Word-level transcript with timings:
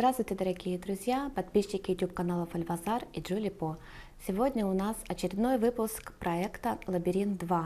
Здравствуйте, 0.00 0.34
дорогие 0.34 0.78
друзья, 0.78 1.30
подписчики 1.36 1.90
YouTube 1.90 2.14
каналов 2.14 2.54
Альвазар 2.54 3.04
и 3.12 3.20
Джули 3.20 3.50
По. 3.50 3.76
Сегодня 4.26 4.66
у 4.66 4.72
нас 4.72 4.96
очередной 5.06 5.58
выпуск 5.58 6.14
проекта 6.14 6.78
«Лабиринт 6.86 7.42
2». 7.42 7.64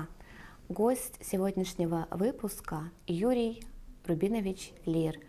Гость 0.68 1.24
сегодняшнего 1.24 2.08
выпуска 2.10 2.90
Юрий 3.06 3.62
Рубинович 4.08 4.72
Лир, 4.84 5.20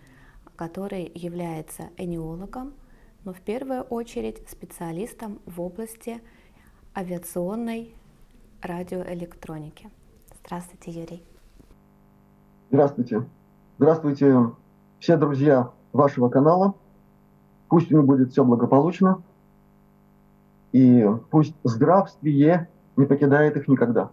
который 0.56 1.12
является 1.14 1.92
энеологом, 1.98 2.74
но 3.24 3.34
в 3.34 3.42
первую 3.42 3.84
очередь 3.84 4.42
специалистом 4.50 5.40
в 5.46 5.62
области 5.62 6.24
авиационной 6.98 7.94
радиоэлектроники. 8.64 9.92
Здравствуйте, 10.44 10.90
Юрий. 10.90 11.24
Здравствуйте. 12.72 13.30
Здравствуйте, 13.78 14.56
все 15.00 15.18
друзья 15.18 15.72
вашего 15.94 16.30
канала. 16.30 16.74
Пусть 17.76 17.92
у 17.92 17.98
них 17.98 18.06
будет 18.06 18.32
все 18.32 18.46
благополучно. 18.46 19.22
И 20.72 21.06
пусть 21.30 21.54
здравствие 21.66 22.70
не 22.96 23.06
покидает 23.06 23.58
их 23.58 23.68
никогда. 23.68 24.12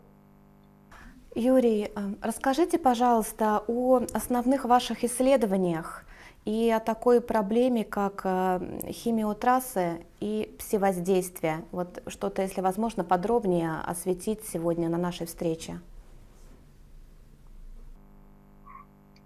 Юрий, 1.37 1.93
э, 1.95 2.15
расскажите, 2.23 2.81
пожалуйста, 2.81 3.63
о 3.69 4.01
основных 4.15 4.65
ваших 4.65 5.05
исследованиях 5.05 6.05
и 6.45 6.73
о 6.73 6.81
такой 6.81 7.21
проблеме, 7.21 7.85
как 7.85 8.23
э, 8.25 8.81
химиотрассы 8.91 10.07
и 10.19 10.53
псевоздействие. 10.59 11.65
Вот 11.71 12.03
что-то, 12.09 12.43
если 12.43 12.63
возможно, 12.63 13.05
подробнее 13.05 13.75
осветить 13.87 14.41
сегодня 14.45 14.89
на 14.89 14.99
нашей 14.99 15.29
встрече. 15.29 15.79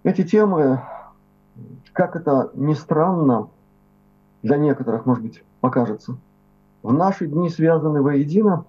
Эти 0.03 0.23
темы 0.23 0.83
как 1.93 2.15
это 2.15 2.51
ни 2.53 2.75
странно, 2.75 3.49
для 4.43 4.57
некоторых, 4.57 5.05
может 5.05 5.23
быть, 5.23 5.43
покажется, 5.61 6.17
в 6.83 6.93
наши 6.93 7.27
дни 7.27 7.49
связаны 7.49 8.01
воедино, 8.01 8.65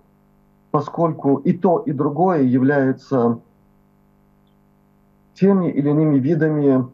поскольку 0.70 1.36
и 1.36 1.52
то, 1.52 1.78
и 1.78 1.92
другое 1.92 2.42
является 2.42 3.41
теми 5.34 5.70
или 5.70 5.91
иными 5.91 6.19
видами 6.19 6.86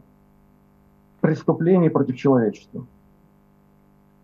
преступлений 1.21 1.89
против 1.89 2.17
человечества. 2.17 2.85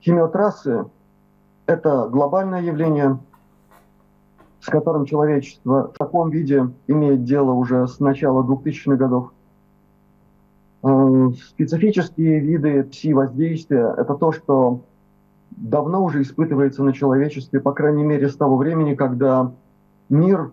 Химиотрассы– 0.02 0.86
это 1.66 2.08
глобальное 2.08 2.62
явление, 2.62 3.20
с 4.60 4.68
которым 4.68 5.06
человечество 5.06 5.92
в 5.94 5.98
таком 5.98 6.30
виде 6.30 6.70
имеет 6.88 7.24
дело 7.24 7.52
уже 7.52 7.88
с 7.88 8.00
начала 8.00 8.44
2000-х 8.44 8.96
годов– 8.96 9.32
специфические 10.84 12.40
виды 12.40 12.84
пси-воздействия– 12.84 13.94
это 13.98 14.16
то, 14.16 14.32
что 14.32 14.82
давно 15.52 16.04
уже 16.04 16.22
испытывается 16.24 16.84
на 16.84 16.94
человечестве, 16.94 17.60
по 17.60 17.72
крайней 17.72 18.04
мере, 18.04 18.30
с 18.30 18.36
того 18.36 18.58
времени, 18.58 18.96
когда 18.96 19.52
мир 20.10 20.52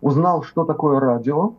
узнал, 0.00 0.42
что 0.42 0.64
такое 0.64 1.00
радио 1.00 1.54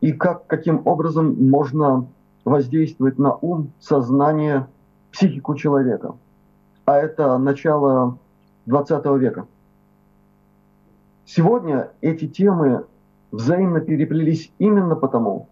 и 0.00 0.12
как, 0.12 0.46
каким 0.46 0.82
образом 0.86 1.48
можно 1.48 2.08
воздействовать 2.44 3.18
на 3.18 3.34
ум, 3.36 3.70
сознание, 3.80 4.66
психику 5.12 5.54
человека. 5.54 6.16
А 6.84 6.96
это 6.96 7.38
начало 7.38 8.18
20 8.66 9.04
века. 9.20 9.46
Сегодня 11.24 11.90
эти 12.00 12.26
темы 12.26 12.86
взаимно 13.30 13.80
переплелись 13.80 14.52
именно 14.58 14.96
потому, 14.96 15.48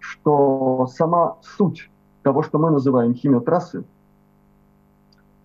что 0.00 0.86
сама 0.86 1.36
суть 1.42 1.90
того, 2.22 2.42
что 2.42 2.58
мы 2.58 2.70
называем 2.70 3.14
химиотрассы, 3.14 3.84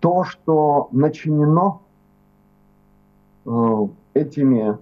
то, 0.00 0.24
что 0.24 0.88
начинено 0.92 1.80
э, 3.44 3.88
этими 4.14 4.78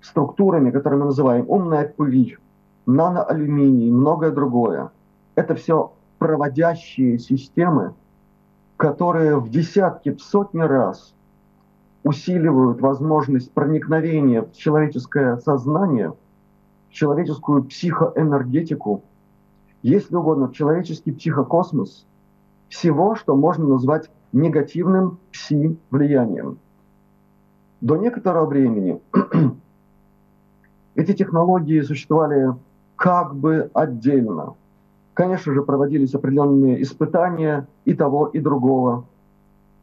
структурами, 0.00 0.70
которые 0.70 1.00
мы 1.00 1.06
называем 1.06 1.46
умная 1.48 1.88
пыль, 1.88 2.38
наноалюминий, 2.86 3.90
многое 3.90 4.30
другое, 4.30 4.90
это 5.34 5.54
все 5.54 5.92
проводящие 6.18 7.18
системы, 7.18 7.94
которые 8.76 9.38
в 9.38 9.48
десятки, 9.48 10.10
в 10.10 10.20
сотни 10.20 10.60
раз 10.60 11.14
усиливают 12.02 12.80
возможность 12.80 13.50
проникновения 13.52 14.42
в 14.42 14.52
человеческое 14.52 15.38
сознание– 15.38 16.12
человеческую 16.94 17.64
психоэнергетику, 17.64 19.02
если 19.82 20.14
угодно, 20.14 20.50
человеческий 20.54 21.12
психокосмос 21.12 22.06
всего, 22.68 23.16
что 23.16 23.36
можно 23.36 23.66
назвать 23.66 24.10
негативным 24.32 25.18
пси-влиянием. 25.32 26.58
До 27.80 27.96
некоторого 27.96 28.46
времени 28.46 29.00
эти 30.94 31.12
технологии 31.12 31.80
существовали 31.82 32.54
как 32.96 33.34
бы 33.34 33.70
отдельно. 33.74 34.54
Конечно 35.14 35.52
же, 35.52 35.62
проводились 35.62 36.14
определенные 36.14 36.80
испытания 36.82 37.66
и 37.84 37.94
того, 37.94 38.26
и 38.26 38.38
другого 38.38 39.04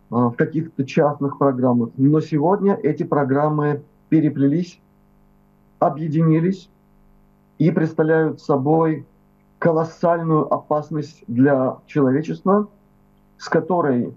а, 0.09 0.29
в 0.29 0.35
каких-то 0.35 0.85
частных 0.85 1.37
программах. 1.37 1.89
Но 1.97 2.21
сегодня 2.21 2.73
эти 2.73 3.03
программы 3.03 3.83
переплелись, 4.09 4.79
объединились 5.79 6.69
и 7.61 7.69
представляют 7.69 8.41
собой 8.41 9.05
колоссальную 9.59 10.51
опасность 10.51 11.23
для 11.27 11.77
человечества, 11.85 12.67
с 13.37 13.47
которой 13.49 14.15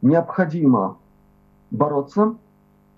необходимо 0.00 0.96
бороться, 1.70 2.36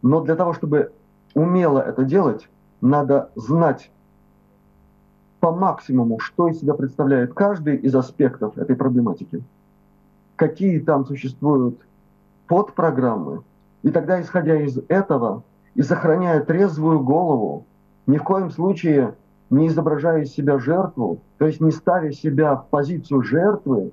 но 0.02 0.20
для 0.20 0.36
того, 0.36 0.54
чтобы 0.54 0.92
умело 1.34 1.80
это 1.80 2.04
делать, 2.04 2.48
надо 2.80 3.32
знать 3.34 3.90
по 5.40 5.50
максимуму, 5.50 6.20
что 6.20 6.46
из 6.46 6.60
себя 6.60 6.74
представляет 6.74 7.34
каждый 7.34 7.74
из 7.74 7.92
аспектов 7.92 8.56
этой 8.58 8.76
проблематики, 8.76 9.42
какие 10.36 10.78
там 10.78 11.04
существуют 11.04 11.80
подпрограммы, 12.46 13.42
и 13.82 13.90
тогда, 13.90 14.20
исходя 14.20 14.54
из 14.54 14.78
этого 14.86 15.42
и 15.74 15.82
сохраняя 15.82 16.44
трезвую 16.44 17.00
голову, 17.00 17.66
ни 18.06 18.16
в 18.16 18.22
коем 18.22 18.52
случае 18.52 19.16
не 19.50 19.66
изображая 19.66 20.22
из 20.22 20.32
себя 20.32 20.58
жертву, 20.58 21.20
то 21.38 21.46
есть 21.46 21.60
не 21.60 21.72
ставя 21.72 22.12
себя 22.12 22.54
в 22.56 22.68
позицию 22.68 23.22
жертвы, 23.22 23.92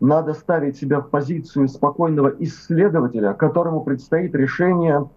надо 0.00 0.34
ставить 0.34 0.76
себя 0.76 1.00
в 1.00 1.08
позицию 1.08 1.68
спокойного 1.68 2.34
исследователя, 2.40 3.32
которому 3.32 3.82
предстоит 3.82 4.34
решение 4.34 5.08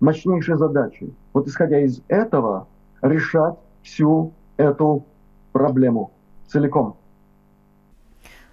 мощнейшей 0.00 0.56
задачи. 0.56 1.12
Вот 1.32 1.48
исходя 1.48 1.80
из 1.80 2.02
этого, 2.08 2.68
решать 3.00 3.56
всю 3.82 4.32
эту 4.56 5.06
проблему 5.52 6.12
целиком. 6.46 6.96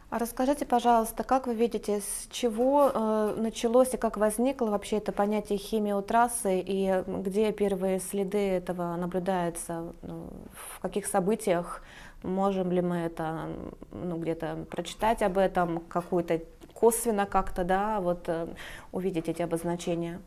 А 0.10 0.18
расскажите, 0.18 0.66
пожалуйста, 0.66 1.24
как 1.24 1.46
вы 1.46 1.54
видите, 1.54 2.02
с 2.02 2.28
чего 2.32 2.90
э, 2.92 3.36
началось 3.38 3.94
и 3.94 3.98
как 3.98 4.18
возникло 4.18 4.72
вообще 4.72 4.98
это 4.98 5.12
понятие 5.12 5.60
химиотрассы 5.60 6.64
и 6.66 7.04
где 7.06 7.52
первые 7.52 8.00
следы 8.00 8.40
этого 8.40 8.96
наблюдаются, 8.96 9.94
ну, 10.02 10.30
в 10.52 10.80
каких 10.80 11.06
событиях, 11.06 11.84
можем 12.24 12.72
ли 12.72 12.82
мы 12.82 12.98
это 12.98 13.50
ну, 13.92 14.18
где-то 14.18 14.66
прочитать 14.72 15.22
об 15.22 15.38
этом, 15.38 15.80
какую-то 15.82 16.42
косвенно 16.74 17.28
как-то, 17.28 17.64
да, 17.64 18.02
вот 18.02 18.24
э, 18.30 18.48
увидеть 18.92 19.30
эти 19.30 19.44
обозначения? 19.44 20.20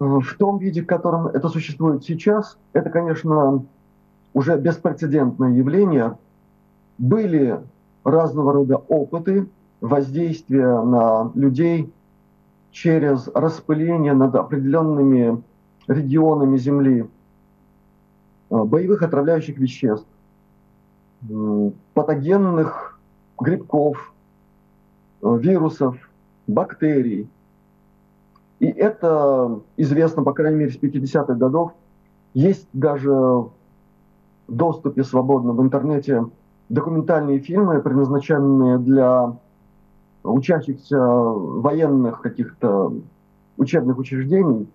В 0.00 0.34
том 0.36 0.58
виде, 0.58 0.82
в 0.82 0.86
котором 0.86 1.28
это 1.28 1.48
существует 1.48 2.02
сейчас, 2.02 2.58
это, 2.72 2.90
конечно, 2.90 3.64
уже 4.34 4.56
беспрецедентное 4.56 5.50
явление– 5.50 6.18
были 7.00 7.58
разного 8.04 8.52
рода 8.52 8.76
опыты 8.76 9.48
воздействия 9.80 10.82
на 10.82 11.32
людей 11.34 11.90
через 12.70 13.26
распыление 13.28 14.12
над 14.12 14.34
определенными 14.34 15.42
регионами 15.88 16.58
Земли 16.58 17.08
э, 18.50 18.64
боевых 18.64 19.02
отравляющих 19.02 19.56
веществ, 19.58 20.06
патогенных 21.94 23.00
грибков, 23.40 24.12
э, 25.22 25.38
вирусов, 25.40 25.96
бактерий. 26.46 27.28
И 28.58 28.66
это 28.66 29.58
известно, 29.78 30.22
по 30.22 30.34
крайней 30.34 30.58
мере, 30.58 30.70
с 30.70 30.76
50-х 30.76 31.32
годов. 31.34 31.72
Есть 32.34 32.68
даже 32.74 33.10
в 33.10 33.52
доступе 34.48 35.02
свободно 35.02 35.52
в 35.52 35.62
интернете 35.62 36.26
документальные 36.70 37.40
фильмы, 37.40 37.82
предназначенные 37.82 38.78
для 38.78 39.36
учащихся 40.22 40.98
военных 40.98 42.22
каких-то 42.22 42.94
учебных 43.58 43.98
учреждений. 43.98 44.68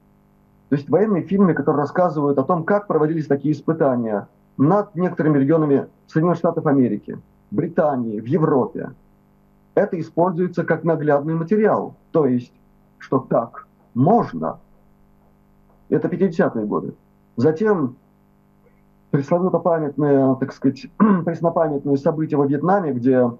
То 0.69 0.75
есть 0.75 0.89
военные 0.89 1.23
фильмы, 1.23 1.53
которые 1.53 1.81
рассказывают 1.81 2.37
о 2.37 2.43
том, 2.43 2.63
как 2.63 2.87
проводились 2.87 3.27
такие 3.27 3.53
испытания 3.53 4.27
над 4.57 4.93
некоторыми 4.95 5.39
регионами 5.39 5.87
Соединенных 6.07 6.37
Штатов 6.37 6.65
Америки. 6.67 7.17
Британии, 7.51 8.19
в 8.19 8.25
Европе, 8.25 8.91
это 9.75 9.99
используется 9.99 10.63
как 10.63 10.83
наглядный 10.83 11.35
материал. 11.35 11.95
То 12.11 12.25
есть, 12.25 12.51
что 12.97 13.19
так 13.19 13.67
можно. 13.93 14.59
Это 15.89 16.07
50-е 16.07 16.65
годы. 16.65 16.93
Затем 17.37 17.95
пресловуто 19.11 19.59
памятные, 19.59 20.35
так 20.39 20.53
сказать, 20.53 20.87
преснопамятные 21.25 21.97
события 21.97 22.37
во 22.37 22.45
Вьетнаме, 22.45 22.91
где 22.93 23.31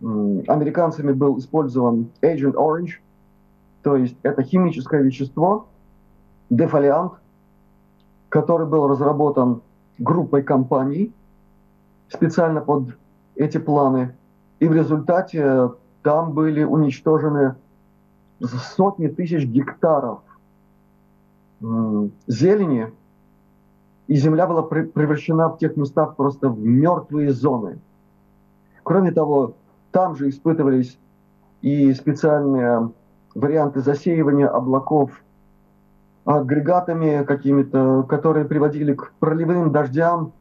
американцами 0.00 1.12
был 1.12 1.38
использован 1.38 2.10
Agent 2.22 2.54
Orange, 2.54 3.00
то 3.82 3.96
есть 3.96 4.16
это 4.22 4.42
химическое 4.42 5.02
вещество, 5.02 5.66
дефолиант, 6.50 7.12
который 8.28 8.66
был 8.66 8.86
разработан 8.88 9.62
группой 9.98 10.42
компаний 10.42 11.12
специально 12.08 12.60
под 12.60 12.96
эти 13.34 13.58
планы. 13.58 14.14
И 14.60 14.68
в 14.68 14.72
результате 14.72 15.70
там 16.02 16.32
были 16.32 16.64
уничтожены 16.64 17.54
сотни 18.76 19.08
тысяч 19.08 19.44
гектаров 19.44 20.20
зелени, 21.60 22.92
и 24.08 24.16
земля 24.16 24.46
была 24.46 24.62
превращена 24.62 25.50
в 25.50 25.58
тех 25.58 25.76
местах 25.76 26.16
просто 26.16 26.48
в 26.48 26.58
мертвые 26.58 27.30
зоны. 27.30 27.78
Кроме 28.82 29.12
того, 29.12 29.54
там 29.92 30.16
же 30.16 30.30
испытывались 30.30 30.98
и 31.60 31.92
специальные 31.92 32.90
варианты 33.34 33.80
засеивания 33.80 34.48
облаков 34.48 35.10
агрегатами 36.24 37.22
какими-то, 37.24 38.02
которые 38.08 38.46
приводили 38.46 38.94
к 38.94 39.12
проливным 39.18 39.72
дождям 39.72 40.32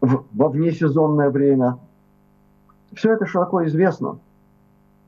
в, 0.00 0.24
во 0.32 0.48
внесезонное 0.48 1.30
время. 1.30 1.78
Все 2.92 3.12
это 3.12 3.26
широко 3.26 3.64
известно. 3.66 4.18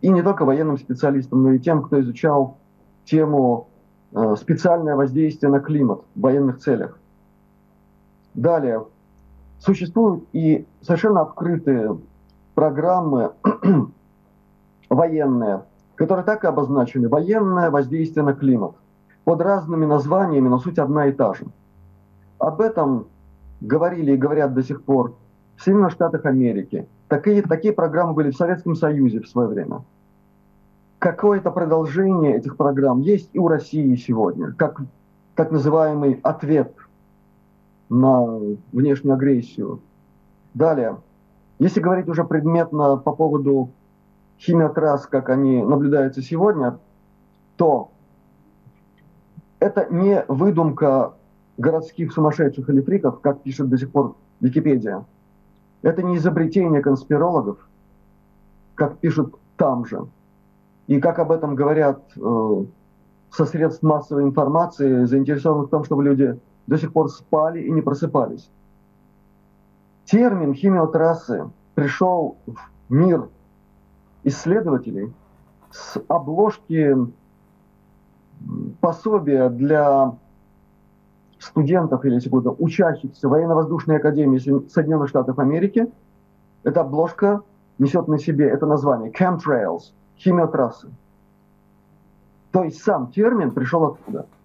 И 0.00 0.08
не 0.08 0.22
только 0.22 0.44
военным 0.44 0.78
специалистам, 0.78 1.42
но 1.42 1.52
и 1.52 1.58
тем, 1.58 1.82
кто 1.82 2.00
изучал 2.00 2.58
тему 3.04 3.68
э, 4.12 4.36
специальное 4.36 4.94
воздействие 4.94 5.50
на 5.50 5.60
климат 5.60 6.02
в 6.14 6.20
военных 6.20 6.58
целях. 6.58 6.99
Далее. 8.34 8.84
Существуют 9.58 10.24
и 10.32 10.66
совершенно 10.80 11.22
открытые 11.22 11.98
программы 12.54 13.32
военные, 14.88 15.62
которые 15.96 16.24
так 16.24 16.44
и 16.44 16.46
обозначены. 16.46 17.08
Военное 17.08 17.70
воздействие 17.70 18.24
на 18.24 18.32
климат. 18.32 18.72
Под 19.24 19.40
разными 19.42 19.84
названиями, 19.84 20.48
но 20.48 20.58
суть 20.58 20.78
одна 20.78 21.06
и 21.06 21.12
та 21.12 21.34
же. 21.34 21.44
Об 22.38 22.60
этом 22.60 23.06
говорили 23.60 24.12
и 24.12 24.16
говорят 24.16 24.54
до 24.54 24.62
сих 24.62 24.82
пор 24.82 25.14
в 25.56 25.62
Соединенных 25.62 25.92
Штатах 25.92 26.24
Америки. 26.24 26.88
Такие, 27.08 27.42
такие 27.42 27.74
программы 27.74 28.14
были 28.14 28.30
в 28.30 28.36
Советском 28.36 28.74
Союзе 28.74 29.20
в 29.20 29.28
свое 29.28 29.48
время. 29.48 29.82
Какое-то 30.98 31.50
продолжение 31.50 32.36
этих 32.36 32.56
программ 32.56 33.00
есть 33.00 33.30
и 33.32 33.38
у 33.38 33.48
России 33.48 33.94
сегодня, 33.96 34.52
как 34.52 34.80
так 35.34 35.50
называемый 35.50 36.20
ответ 36.22 36.74
на 37.90 38.40
внешнюю 38.72 39.14
агрессию. 39.14 39.80
Далее, 40.54 40.96
если 41.58 41.80
говорить 41.80 42.08
уже 42.08 42.24
предметно 42.24 42.96
по 42.96 43.12
поводу 43.12 43.72
химиотрасс, 44.38 45.06
как 45.06 45.28
они 45.28 45.62
наблюдаются 45.62 46.22
сегодня, 46.22 46.78
то 47.56 47.90
это 49.58 49.86
не 49.90 50.24
выдумка 50.28 51.12
городских 51.58 52.12
сумасшедших 52.12 52.68
или 52.70 52.80
фриков, 52.80 53.20
как 53.20 53.42
пишет 53.42 53.68
до 53.68 53.76
сих 53.76 53.90
пор 53.90 54.16
Википедия. 54.40 55.04
Это 55.82 56.02
не 56.02 56.16
изобретение 56.16 56.80
конспирологов, 56.80 57.58
как 58.74 58.98
пишут 58.98 59.34
там 59.56 59.84
же. 59.84 60.06
И 60.86 61.00
как 61.00 61.18
об 61.18 61.30
этом 61.30 61.54
говорят 61.54 62.02
э, 62.16 62.64
со 63.30 63.44
средств 63.44 63.82
массовой 63.82 64.22
информации, 64.22 65.04
заинтересованных 65.04 65.68
в 65.68 65.70
том, 65.70 65.84
чтобы 65.84 66.04
люди 66.04 66.38
до 66.70 66.78
сих 66.78 66.92
пор 66.92 67.10
спали 67.10 67.60
и 67.60 67.70
не 67.72 67.82
просыпались. 67.82 68.48
Термин 70.04 70.54
химиотрассы 70.54 71.50
пришел 71.74 72.36
в 72.46 72.60
мир 72.88 73.28
исследователей 74.22 75.12
с 75.72 76.00
обложки 76.06 76.96
пособия 78.80 79.48
для 79.48 80.14
студентов 81.40 82.04
или, 82.04 82.24
угодно, 82.28 82.52
учащихся 82.52 83.28
военно-воздушной 83.28 83.96
академии 83.96 84.38
Соединенных 84.68 85.08
Штатов 85.08 85.40
Америки. 85.40 85.90
Эта 86.62 86.82
обложка 86.82 87.42
несет 87.78 88.06
на 88.06 88.18
себе 88.18 88.48
это 88.48 88.66
название 88.66 89.10
chemtrails, 89.10 89.92
химиотрассы. 90.16 90.88
То 92.52 92.62
есть 92.62 92.80
сам 92.80 93.10
термин 93.10 93.50
пришел 93.50 93.84
оттуда– 93.84 94.26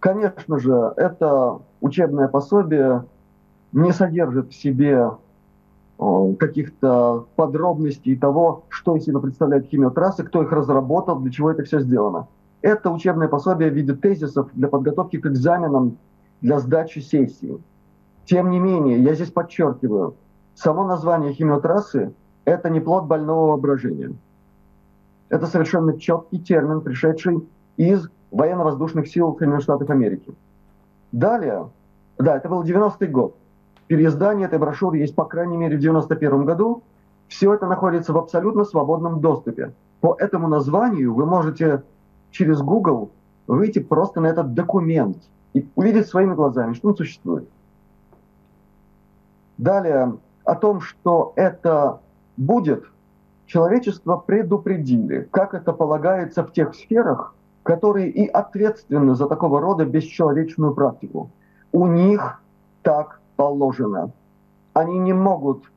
Конечно 0.00 0.58
же, 0.58 0.92
это 0.96 1.58
учебное 1.80 2.28
пособие 2.28 3.04
не 3.72 3.92
содержит 3.92 4.50
в 4.50 4.54
себе 4.54 5.10
каких-то 6.38 7.26
подробностей 7.34 8.16
того, 8.16 8.64
что 8.68 8.94
из 8.96 9.04
себя 9.04 9.18
представляет 9.18 9.66
химиотрассы, 9.66 10.22
кто 10.22 10.42
их 10.42 10.52
разработал, 10.52 11.18
для 11.18 11.32
чего 11.32 11.50
это 11.50 11.64
все 11.64 11.80
сделано. 11.80 12.28
Это 12.62 12.90
учебное 12.90 13.26
пособие 13.26 13.70
в 13.70 13.74
виде 13.74 13.94
тезисов 13.94 14.48
для 14.54 14.68
подготовки 14.68 15.18
к 15.18 15.26
экзаменам 15.26 15.98
для 16.40 16.60
сдачи 16.60 17.00
сессии. 17.00 17.58
Тем 18.24 18.50
не 18.50 18.60
менее, 18.60 19.02
я 19.02 19.14
здесь 19.14 19.32
подчеркиваю, 19.32 20.14
само 20.54 20.84
название 20.84 21.32
химиотрассы– 21.32 22.12
это 22.44 22.70
не 22.70 22.78
плод 22.78 23.06
больного 23.06 23.48
воображения. 23.48 24.12
Это 25.30 25.46
совершенно 25.46 25.98
четкий 25.98 26.38
термин, 26.38 26.80
пришедший 26.80 27.42
из 27.78 28.10
военно-воздушных 28.30 29.08
сил 29.08 29.34
Соединенных 29.38 29.62
Штатов 29.62 29.88
Америки. 29.88 30.34
Далее, 31.12 31.70
да, 32.18 32.36
это 32.36 32.48
был 32.50 32.62
90-й 32.62 33.06
год. 33.06 33.36
Переиздание 33.86 34.46
этой 34.46 34.58
брошюры 34.58 34.98
есть, 34.98 35.14
по 35.14 35.24
крайней 35.24 35.56
мере, 35.56 35.78
в 35.78 35.80
91 35.80 36.44
году. 36.44 36.82
Все 37.28 37.54
это 37.54 37.66
находится 37.66 38.12
в 38.12 38.18
абсолютно 38.18 38.64
свободном 38.64 39.20
доступе. 39.20 39.72
По 40.00 40.14
этому 40.18 40.48
названию 40.48 41.14
вы 41.14 41.24
можете 41.24 41.82
через 42.30 42.60
Google 42.60 43.10
выйти 43.46 43.78
просто 43.78 44.20
на 44.20 44.26
этот 44.26 44.52
документ 44.52 45.16
и 45.54 45.66
увидеть 45.74 46.08
своими 46.08 46.34
глазами, 46.34 46.74
что 46.74 46.88
он 46.88 46.96
существует. 46.96 47.48
Далее, 49.56 50.18
о 50.44 50.54
том, 50.54 50.80
что 50.80 51.32
это 51.36 52.00
будет, 52.36 52.84
человечество 53.46 54.16
предупредили, 54.16 55.28
как 55.30 55.54
это 55.54 55.72
полагается 55.72 56.44
в 56.44 56.52
тех 56.52 56.74
сферах, 56.74 57.34
которые 57.62 58.10
и 58.10 58.26
ответственны 58.26 59.14
за 59.14 59.26
такого 59.26 59.60
рода 59.60 59.84
бесчеловечную 59.84 60.74
практику. 60.74 61.30
У 61.72 61.86
них 61.86 62.42
так 62.82 63.20
положено. 63.36 64.12
Они 64.72 64.98
не 64.98 65.12
могут 65.12 65.70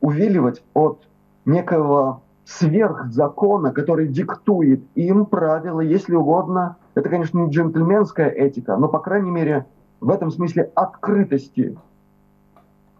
увиливать 0.00 0.62
от 0.74 1.06
некого 1.44 2.22
сверхзакона, 2.44 3.72
который 3.72 4.08
диктует 4.08 4.82
им 4.94 5.26
правила, 5.26 5.80
если 5.80 6.14
угодно. 6.14 6.76
Это, 6.94 7.08
конечно, 7.08 7.38
не 7.38 7.50
джентльменская 7.50 8.28
этика, 8.28 8.76
но, 8.76 8.88
по 8.88 9.00
крайней 9.00 9.30
мере, 9.30 9.66
в 10.00 10.10
этом 10.10 10.30
смысле 10.30 10.70
открытости. 10.74 11.76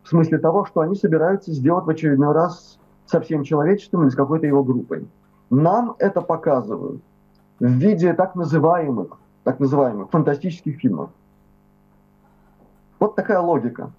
В 0.02 0.08
смысле 0.08 0.38
того, 0.38 0.64
что 0.64 0.80
они 0.80 0.94
собираются 0.94 1.52
сделать 1.52 1.84
в 1.84 1.90
очередной 1.90 2.32
раз 2.32 2.78
со 3.06 3.20
всем 3.20 3.44
человечеством 3.44 4.02
или 4.02 4.10
с 4.10 4.14
какой-то 4.14 4.46
его 4.46 4.62
группой. 4.64 5.06
Нам 5.50 5.94
это 5.98 6.20
показывают 6.20 7.02
в 7.60 7.66
виде 7.66 8.12
так 8.12 8.34
называемых, 8.34 9.18
так 9.44 9.60
называемых 9.60 10.10
фантастических 10.10 10.78
фильмов. 10.78 11.10
Вот 12.98 13.14
такая 13.14 13.40
логика. 13.40 13.90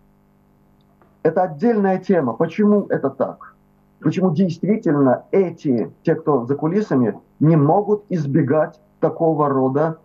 Это 1.24 1.44
отдельная 1.44 2.00
тема. 2.00 2.34
Почему 2.34 2.86
это 2.90 3.10
так? 3.10 3.56
Почему 4.00 4.34
действительно 4.34 5.26
эти, 5.32 5.92
те, 6.04 6.16
кто 6.16 6.46
за 6.46 6.56
кулисами, 6.56 7.20
не 7.40 7.56
могут 7.56 8.04
избегать 8.10 8.80
такого 9.00 9.50
рода, 9.50 9.98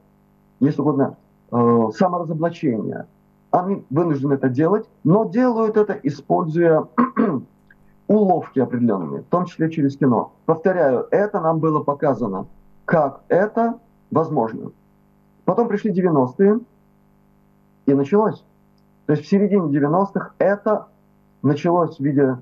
если 0.61 0.81
угодно, 0.81 1.17
э, 1.51 1.89
саморазоблачения? 1.97 3.07
Они 3.51 3.85
вынуждены 3.91 4.35
это 4.35 4.49
делать, 4.49 4.89
но 5.05 5.25
делают 5.27 5.77
это, 5.77 5.93
используя 6.03 6.87
уловки 8.09 8.61
определенные, 8.61 9.21
в 9.21 9.27
том 9.27 9.45
числе 9.45 9.71
через 9.71 9.97
кино. 9.99 10.33
Повторяю, 10.47 11.07
это 11.11 11.41
нам 11.41 11.59
было 11.59 11.83
показано 11.83 12.47
как 12.85 13.21
это 13.29 13.79
возможно. 14.11 14.73
Потом 15.45 15.69
пришли 15.69 15.93
90-е, 15.93 16.61
и 17.87 17.95
началось. 17.95 18.45
То 19.07 19.13
есть 19.15 19.25
в 19.25 19.29
середине 19.29 19.67
90-х 19.77 20.33
это 20.39 20.87
началось 21.43 21.97
в 21.97 22.01
виде 22.01 22.39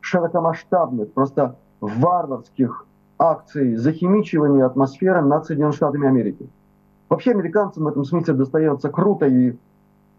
широкомасштабных, 0.00 1.12
просто 1.12 1.56
варварских 1.80 2.86
акций 3.18 3.76
захимичивания 3.76 4.64
атмосферы 4.64 5.22
над 5.22 5.46
Соединенными 5.46 5.74
Штатами 5.74 6.06
Америки. 6.06 6.48
Вообще 7.08 7.32
американцам 7.32 7.84
в 7.84 7.88
этом 7.88 8.04
смысле 8.04 8.34
достается 8.34 8.88
круто 8.88 9.26
и 9.26 9.56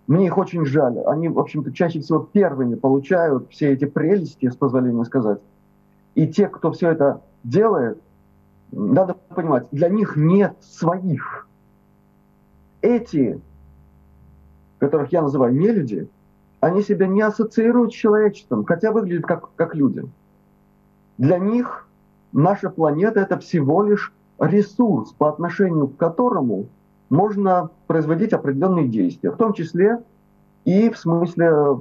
мне 0.08 0.28
их 0.28 0.38
очень 0.38 0.66
жаль. 0.66 1.00
Они, 1.08 1.30
в 1.30 1.40
общем-то, 1.40 1.72
чаще 1.74 2.00
всего 2.00 2.20
первыми 2.20 2.76
получают 2.76 3.50
все 3.50 3.72
эти 3.74 3.86
прелести, 3.86 4.50
с 4.50 4.56
позволения 4.56 5.04
сказать. 5.04 5.40
И 6.14 6.28
те, 6.28 6.48
кто 6.48 6.72
все 6.72 6.92
это 6.92 7.22
делает, 7.44 8.00
надо 8.72 9.14
понимать, 9.14 9.68
для 9.72 9.90
них 9.90 10.16
нет 10.16 10.56
своих. 10.62 11.48
Эти, 12.82 13.42
которых 14.80 15.12
я 15.12 15.22
называю 15.22 15.54
нелюди, 15.56 16.10
они 16.60 16.82
себя 16.82 17.08
не 17.08 17.22
ассоциируют 17.22 17.94
с 17.94 17.96
человечеством, 17.96 18.66
хотя 18.66 18.92
выглядят 18.92 19.26
как, 19.26 19.50
как 19.56 19.76
люди. 19.76 20.04
Для 21.18 21.38
них 21.38 21.88
наша 22.32 22.70
планета– 22.70 23.20
это 23.22 23.40
всего 23.40 23.84
лишь 23.84 24.14
ресурс, 24.40 25.12
по 25.14 25.30
отношению 25.30 25.88
к 25.88 25.98
которому 25.98 26.68
можно 27.10 27.70
производить 27.88 28.34
определенные 28.34 28.88
действия, 28.88 29.32
в 29.32 29.38
том 29.38 29.54
числе 29.54 30.00
и 30.66 30.90
в 30.90 30.98
смысле 30.98 31.80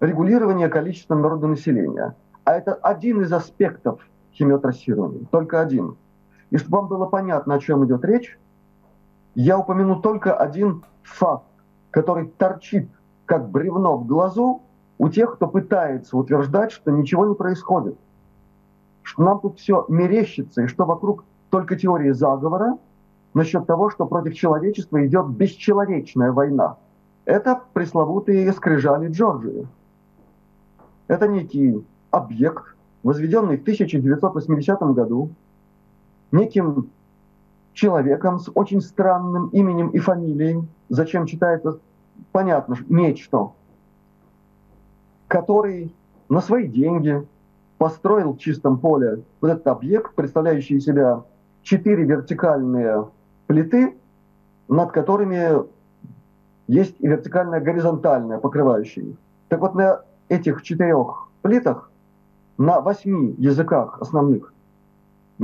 регулирования 0.00 0.68
количества 0.68 1.14
народонаселения. 1.14 2.14
А 2.44 2.52
это 2.52 2.74
один 2.74 3.22
из 3.22 3.32
аспектов 3.32 4.00
химиотрассирования, 4.34 5.26
только 5.30 5.60
один. 5.60 5.96
И 6.54 6.56
чтобы 6.56 6.78
вам 6.78 6.86
было 6.86 7.06
понятно, 7.06 7.54
о 7.54 7.58
чем 7.58 7.84
идет 7.84 8.04
речь, 8.04 8.38
я 9.34 9.58
упомяну 9.58 10.00
только 10.00 10.36
один 10.36 10.84
факт, 11.02 11.48
который 11.90 12.28
торчит 12.28 12.88
как 13.26 13.50
бревно 13.50 13.96
в 13.96 14.06
глазу 14.06 14.62
у 14.98 15.08
тех, 15.08 15.34
кто 15.34 15.48
пытается 15.48 16.16
утверждать, 16.16 16.70
что 16.70 16.92
ничего 16.92 17.26
не 17.26 17.34
происходит, 17.34 17.98
что 19.02 19.24
нам 19.24 19.40
тут 19.40 19.58
все 19.58 19.84
мерещится, 19.88 20.62
и 20.62 20.66
что 20.68 20.84
вокруг 20.84 21.24
только 21.50 21.74
теории 21.74 22.12
заговора 22.12 22.78
насчет 23.34 23.66
того, 23.66 23.90
что 23.90 24.06
против 24.06 24.34
человечества 24.34 25.04
идет 25.04 25.26
бесчеловечная 25.30 26.30
война. 26.30 26.76
Это 27.24 27.62
пресловутые 27.72 28.52
скрижали 28.52 29.08
Джорджии. 29.08 29.66
Это 31.08 31.26
некий 31.26 31.84
объект, 32.12 32.76
возведенный 33.02 33.58
в 33.58 33.62
1980 33.62 34.80
году 34.94 35.30
неким 36.34 36.90
человеком 37.72 38.38
с 38.38 38.50
очень 38.54 38.80
странным 38.80 39.48
именем 39.48 39.88
и 39.88 39.98
фамилией, 39.98 40.62
зачем 40.88 41.26
читается, 41.26 41.78
понятно, 42.32 42.76
нечто, 42.88 43.52
который 45.28 45.92
на 46.28 46.40
свои 46.40 46.66
деньги 46.68 47.26
построил 47.78 48.34
в 48.34 48.38
чистом 48.38 48.78
поле 48.78 49.22
вот 49.40 49.50
этот 49.50 49.66
объект, 49.66 50.14
представляющий 50.14 50.76
из 50.76 50.84
себя 50.84 51.22
четыре 51.62 52.04
вертикальные 52.04 53.08
плиты, 53.46 53.96
над 54.68 54.92
которыми 54.92 55.64
есть 56.66 56.94
и 56.98 57.06
вертикальная, 57.06 57.60
горизонтальная, 57.60 58.38
покрывающая 58.38 59.02
их. 59.02 59.16
Так 59.48 59.60
вот, 59.60 59.74
на 59.74 60.02
этих 60.28 60.62
четырех 60.62 61.28
плитах, 61.42 61.90
на 62.56 62.80
восьми 62.80 63.34
языках 63.38 64.00
основных 64.00 64.54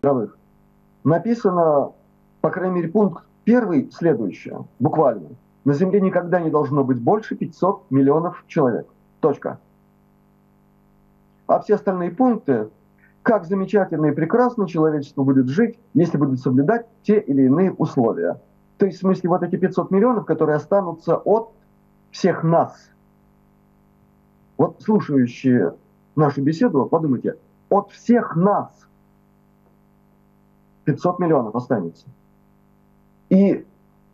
мировых, 0.00 0.38
написано, 1.04 1.92
по 2.40 2.50
крайней 2.50 2.76
мере, 2.76 2.88
пункт 2.88 3.24
первый 3.44 3.90
следующее, 3.92 4.64
буквально. 4.78 5.28
На 5.64 5.74
Земле 5.74 6.00
никогда 6.00 6.40
не 6.40 6.50
должно 6.50 6.84
быть 6.84 7.00
больше 7.00 7.36
500 7.36 7.90
миллионов 7.90 8.44
человек. 8.46 8.86
Точка. 9.20 9.58
А 11.46 11.60
все 11.60 11.74
остальные 11.74 12.12
пункты 12.12 12.68
как 13.22 13.44
замечательно 13.44 14.06
и 14.06 14.12
прекрасно 14.12 14.66
человечество 14.66 15.24
будет 15.24 15.48
жить, 15.48 15.78
если 15.94 16.16
будет 16.16 16.40
соблюдать 16.40 16.86
те 17.02 17.18
или 17.20 17.42
иные 17.42 17.72
условия. 17.72 18.40
То 18.78 18.86
есть, 18.86 18.98
в 18.98 19.00
смысле, 19.02 19.28
вот 19.28 19.42
эти 19.42 19.56
500 19.56 19.90
миллионов, 19.90 20.24
которые 20.24 20.56
останутся 20.56 21.16
от 21.16 21.50
всех 22.10 22.42
нас. 22.42 22.90
Вот 24.56 24.80
слушающие 24.82 25.74
нашу 26.16 26.42
беседу, 26.42 26.86
подумайте, 26.86 27.36
от 27.68 27.90
всех 27.90 28.36
нас 28.36 28.70
500 30.84 31.18
миллионов 31.18 31.54
останется. 31.54 32.06
И 33.28 33.64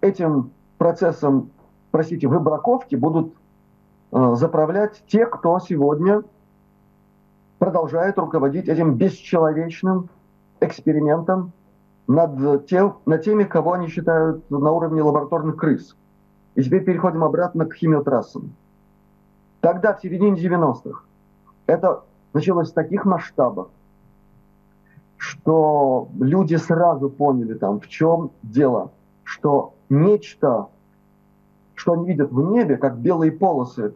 этим 0.00 0.50
процессом, 0.78 1.50
простите, 1.90 2.28
выбраковки 2.28 2.96
будут 2.96 3.34
э, 4.12 4.34
заправлять 4.34 5.02
те, 5.08 5.26
кто 5.26 5.58
сегодня 5.58 6.22
продолжает 7.58 8.18
руководить 8.18 8.68
этим 8.68 8.94
бесчеловечным 8.94 10.10
экспериментом 10.60 11.52
над, 12.06 12.66
тем, 12.66 12.98
над 13.06 13.22
теми, 13.22 13.44
кого 13.44 13.72
они 13.72 13.88
считают 13.88 14.48
на 14.50 14.70
уровне 14.70 15.02
лабораторных 15.02 15.56
крыс. 15.56 15.96
И 16.54 16.62
теперь 16.62 16.84
переходим 16.84 17.24
обратно 17.24 17.66
к 17.66 17.74
химиотрассам. 17.74 18.54
Тогда, 19.60 19.94
в 19.94 20.00
середине 20.00 20.40
90-х, 20.40 21.02
это 21.66 22.04
началось 22.32 22.70
в 22.70 22.74
таких 22.74 23.04
масштабах, 23.04 23.68
что 25.26 26.08
люди 26.18 26.56
сразу 26.56 27.10
поняли 27.10 27.54
там, 27.54 27.80
в 27.80 27.88
чем 27.88 28.30
дело, 28.42 28.92
что 29.24 29.74
нечто, 29.88 30.68
что 31.74 31.92
они 31.92 32.06
видят 32.06 32.30
в 32.30 32.50
небе, 32.50 32.76
как 32.76 32.98
белые 32.98 33.32
полосы, 33.32 33.94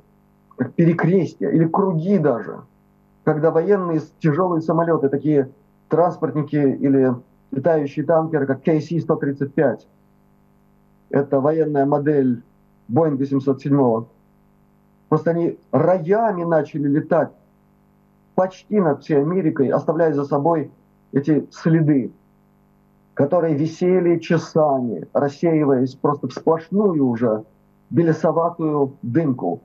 как 0.57 0.75
перекрестия 0.75 1.51
или 1.51 1.67
круги 1.67 2.19
даже– 2.19 2.63
когда 3.25 3.51
военные 3.51 4.01
тяжелые 4.19 4.63
самолеты, 4.63 5.09
такие 5.09 5.51
транспортники 5.89 6.57
или 6.57 7.15
летающие 7.51 8.05
танкеры, 8.05 8.47
как 8.47 8.67
KC-135, 8.67 9.81
это 11.11 11.41
военная 11.41 11.87
модель 11.87 12.43
Боинга 12.89 13.27
707, 13.27 14.05
просто 15.09 15.31
они 15.31 15.59
роями 15.71 16.45
начали 16.45 16.89
летать 16.89 17.31
почти 18.35 18.81
над 18.81 19.03
всей 19.03 19.21
Америкой, 19.21 19.69
оставляя 19.69 20.13
за 20.13 20.25
собой 20.25 20.71
эти 21.13 21.47
следы, 21.51 22.13
которые 23.15 23.55
висели 23.55 24.19
часами, 24.19 25.07
рассеиваясь 25.13 25.95
просто 25.95 26.29
в 26.29 26.33
сплошную 26.33 27.07
уже 27.07 27.45
белесоватую 27.91 28.97
дымку. 29.03 29.63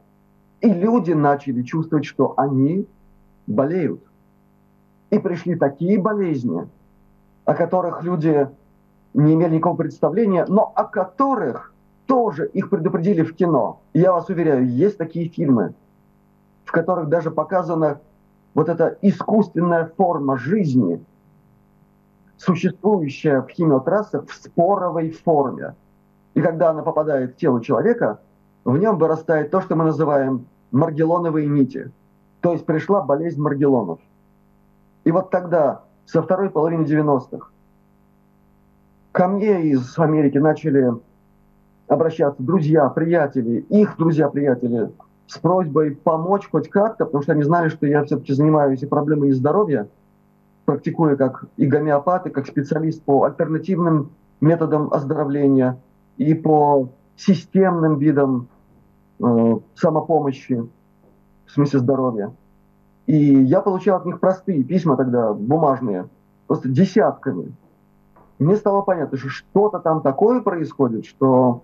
И 0.61 0.69
люди 0.69 1.11
начали 1.11 1.61
чувствовать, 1.61 2.05
что 2.05 2.33
они 2.37 2.87
болеют. 3.47 4.01
И 5.11 5.19
пришли 5.19 5.55
такие 5.55 5.99
болезни, 5.99 6.67
о 7.45 7.53
которых 7.53 8.03
люди 8.03 8.49
не 9.13 9.33
имели 9.35 9.55
никакого 9.55 9.77
представления, 9.77 10.45
но 10.47 10.71
о 10.75 10.83
которых 10.83 11.73
тоже 12.07 12.47
их 12.47 12.69
предупредили 12.69 13.21
в 13.21 13.35
кино. 13.35 13.79
Я 13.93 14.11
вас 14.11 14.27
уверяю, 14.29 14.67
есть 14.67 14.97
такие 14.97 15.29
фильмы, 15.29 15.73
в 16.65 16.71
которых 16.71 17.09
даже 17.09 17.31
показана 17.31 18.01
вот 18.53 18.69
эта 18.69 18.97
искусственная 19.01 19.91
форма 19.97 20.37
жизни, 20.37 21.03
существующая 22.37 23.41
в 23.41 23.49
химиотрассах 23.49 24.27
в 24.27 24.33
споровой 24.33 25.11
форме. 25.11 25.75
И 26.33 26.41
когда 26.41 26.71
она 26.71 26.81
попадает 26.81 27.33
в 27.33 27.35
тело 27.37 27.63
человека, 27.63 28.19
в 28.63 28.77
нем 28.77 28.97
вырастает 28.97 29.51
то, 29.51 29.61
что 29.61 29.75
мы 29.75 29.85
называем 29.85 30.47
маргелоновые 30.71 31.47
нити– 31.47 31.91
то 32.45 32.53
есть 32.53 32.63
пришла 32.63 33.01
болезнь 33.01 33.41
Маргелонов. 33.41 33.97
И 35.03 35.09
вот 35.09 35.31
тогда, 35.31 35.81
со 36.05 36.21
второй 36.21 36.51
половины 36.51 36.83
90-х, 36.83 37.47
ко 39.11 39.27
мне 39.27 39.63
из 39.71 39.97
Америки 39.97 40.37
начали 40.37 40.93
обращаться 41.87 42.43
друзья, 42.43 42.87
приятели, 42.89 43.61
их 43.69 43.97
друзья-приятели 43.97 44.91
с 45.25 45.39
просьбой 45.39 45.95
помочь 45.95 46.47
хоть 46.51 46.69
как-то, 46.69 47.05
потому 47.05 47.23
что 47.23 47.31
они 47.31 47.41
знали, 47.41 47.69
что 47.69 47.87
я 47.87 48.03
все-таки 48.03 48.33
занимаюсь 48.33 48.83
и 48.83 48.85
проблемами 48.85 49.31
здоровья, 49.31 49.87
практикуя 50.65 51.15
как 51.15 51.45
и 51.57 51.65
гомеопат, 51.65 52.27
и 52.27 52.29
как 52.29 52.47
специалист 52.47 53.01
по 53.03 53.23
альтернативным 53.23 54.11
методам 54.41 54.91
оздоровления 54.91 55.79
и 56.17 56.33
по 56.33 56.89
системным 57.15 57.97
видам 57.97 58.47
э, 59.19 59.55
самопомощи 59.75 60.67
в 61.45 61.51
смысле 61.51 61.79
здоровья. 61.79 62.33
И 63.05 63.15
я 63.15 63.61
получал 63.61 63.97
от 63.97 64.05
них 64.05 64.19
простые 64.19 64.63
письма 64.63 64.97
тогда, 64.97 65.33
бумажные, 65.33 66.09
просто 66.47 66.69
десятками. 66.69 67.53
Мне 68.39 68.55
стало 68.55 68.81
понятно, 68.81 69.17
что 69.17 69.29
что-то 69.29 69.79
там 69.79 70.01
такое 70.01 70.41
происходит, 70.41 71.05
что 71.05 71.63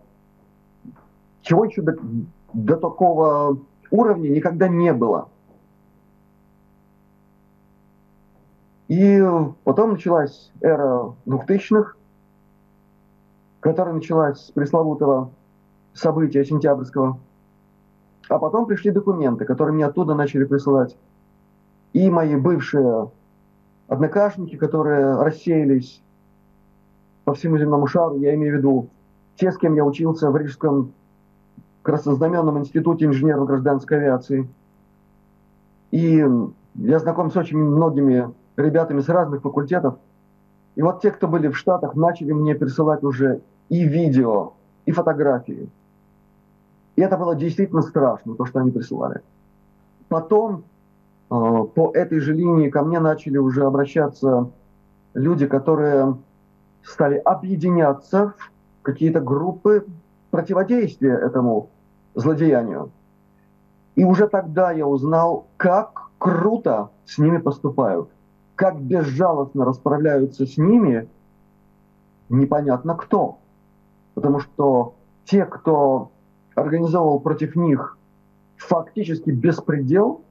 чего 1.41 1.65
еще 1.65 1.81
до, 1.81 1.95
до 2.53 2.77
такого 2.77 3.57
уровня 3.89 4.29
никогда 4.29 4.67
не 4.67 4.93
было. 4.93 5.29
И 8.91 9.23
потом 9.63 9.91
началась 9.91 10.51
эра 10.59 11.13
двухтысячных, 11.25 11.95
которая 13.61 13.93
началась 13.93 14.47
с 14.47 14.51
пресловутого 14.51 15.31
события 15.93 16.43
сентябрьского 16.43 17.17
а 18.27 18.37
потом 18.37 18.65
пришли 18.65 18.91
документы, 18.91 19.45
которые 19.45 19.73
мне 19.75 19.85
оттуда 19.85 20.13
начали 20.13 20.43
присылать. 20.43 20.97
И 21.93 22.09
мои 22.09 22.35
бывшие 22.35 23.09
однокашники, 23.87 24.57
которые 24.57 25.21
рассеялись 25.21 26.01
по 27.23 27.33
всему 27.33 27.57
земному 27.57 27.87
шару, 27.87 28.17
я 28.17 28.35
имею 28.35 28.55
в 28.55 28.57
виду 28.57 28.89
те, 29.37 29.53
с 29.53 29.57
кем 29.57 29.75
я 29.75 29.85
учился 29.85 30.29
в 30.29 30.35
Рижском 30.35 30.91
Краснознаменном 31.81 32.59
институте 32.59 33.05
инженеров 33.05 33.47
гражданской 33.47 33.99
авиации. 33.99 34.49
И 35.91 36.25
я 36.75 36.99
знаком 36.99 37.31
с 37.31 37.37
очень 37.37 37.57
многими 37.57 38.29
ребятами 38.57 39.01
с 39.01 39.09
разных 39.09 39.41
факультетов. 39.41 39.95
И 40.75 40.81
вот 40.81 41.01
те, 41.01 41.11
кто 41.11 41.27
были 41.27 41.47
в 41.47 41.57
Штатах, 41.57 41.95
начали 41.95 42.31
мне 42.31 42.55
присылать 42.55 43.03
уже 43.03 43.41
и 43.69 43.83
видео, 43.83 44.53
и 44.85 44.91
фотографии. 44.91 45.69
И 46.95 47.01
это 47.01 47.17
было 47.17 47.35
действительно 47.35 47.81
страшно, 47.81 48.35
то, 48.35 48.45
что 48.45 48.59
они 48.59 48.71
присылали. 48.71 49.21
Потом 50.09 50.63
э, 51.29 51.29
по 51.29 51.91
этой 51.93 52.19
же 52.19 52.33
линии 52.33 52.69
ко 52.69 52.83
мне 52.83 52.99
начали 52.99 53.37
уже 53.37 53.65
обращаться 53.65 54.49
люди, 55.13 55.47
которые 55.47 56.17
стали 56.83 57.17
объединяться 57.17 58.33
в 58.37 58.83
какие-то 58.83 59.21
группы 59.21 59.85
противодействия 60.31 61.13
этому 61.13 61.69
злодеянию. 62.15 62.91
И 63.95 64.03
уже 64.03 64.27
тогда 64.27 64.71
я 64.71 64.87
узнал, 64.87 65.47
как 65.57 66.09
круто 66.17 66.89
с 67.05 67.17
ними 67.17 67.37
поступают, 67.37 68.09
как 68.55 68.79
безжалостно 68.81 69.65
расправляются 69.65 70.45
с 70.45 70.57
ними, 70.57 71.07
непонятно 72.29 72.95
кто. 72.95 73.39
Потому 74.13 74.39
что 74.39 74.95
те, 75.25 75.45
кто 75.45 76.11
организовал 76.55 77.19
против 77.19 77.55
них 77.55 77.97
фактически 78.57 79.29
беспредел, 79.31 80.21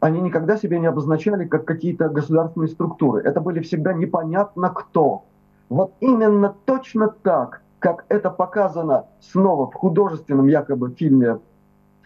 они 0.00 0.20
никогда 0.20 0.56
себя 0.56 0.78
не 0.78 0.86
обозначали 0.86 1.46
как 1.46 1.64
какие-то 1.64 2.08
государственные 2.08 2.68
структуры. 2.68 3.22
Это 3.22 3.40
были 3.40 3.60
всегда 3.60 3.94
непонятно 3.94 4.68
кто. 4.68 5.24
Вот 5.70 5.92
именно 6.00 6.54
точно 6.66 7.08
так, 7.08 7.62
как 7.78 8.04
это 8.08 8.30
показано 8.30 9.06
снова 9.20 9.70
в 9.70 9.74
художественном 9.74 10.48
якобы 10.48 10.90
фильме 10.90 11.38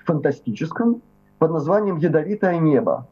фантастическом 0.08 1.02
под 1.38 1.52
названием 1.52 1.98
«Ядовитое 1.98 2.58
небо». 2.58 3.06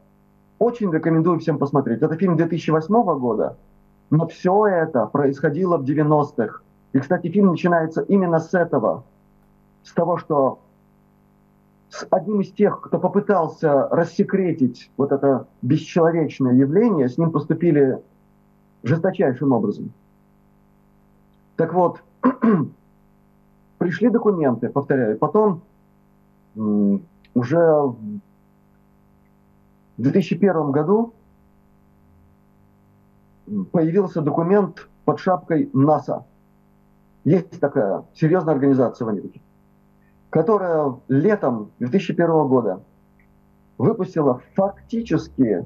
Очень 0.59 0.91
рекомендую 0.91 1.39
всем 1.39 1.59
посмотреть. 1.59 2.01
Это 2.01 2.15
фильм 2.15 2.35
2008 2.35 3.19
года, 3.19 3.57
но 4.09 4.27
все 4.27 4.65
это 4.65 5.05
происходило 5.05 5.77
в 5.77 5.83
90-х. 5.83 6.61
И, 6.93 6.99
кстати, 6.99 7.27
фильм 7.27 7.47
начинается 7.47 8.01
именно 8.01 8.39
с 8.39 8.53
этого, 8.53 9.03
с 9.83 9.93
того, 9.93 10.17
что 10.17 10.59
с 11.89 12.05
одним 12.09 12.41
из 12.41 12.51
тех, 12.51 12.81
кто 12.81 12.99
попытался 12.99 13.87
рассекретить 13.89 14.91
вот 14.97 15.11
это 15.11 15.47
бесчеловечное 15.61 16.53
явление, 16.53 17.07
с 17.07 17.17
ним 17.17 17.31
поступили 17.31 18.01
жесточайшим 18.83 19.51
образом. 19.51 19.91
Так 21.55 21.73
вот, 21.73 22.01
пришли 23.77 24.09
документы, 24.09 24.69
повторяю, 24.69 25.17
потом 25.17 25.61
уже 26.55 27.93
2001 29.97 30.71
году 30.71 31.13
появился 33.71 34.21
документ 34.21 34.87
под 35.05 35.19
шапкой 35.19 35.69
НАСА. 35.73 36.25
Есть 37.23 37.59
такая 37.59 38.03
серьезная 38.13 38.53
организация 38.53 39.05
в 39.05 39.09
Америке, 39.09 39.41
которая 40.29 40.95
летом 41.07 41.71
2001 41.79 42.47
года 42.47 42.83
выпустила 43.77 44.41
фактически, 44.55 45.65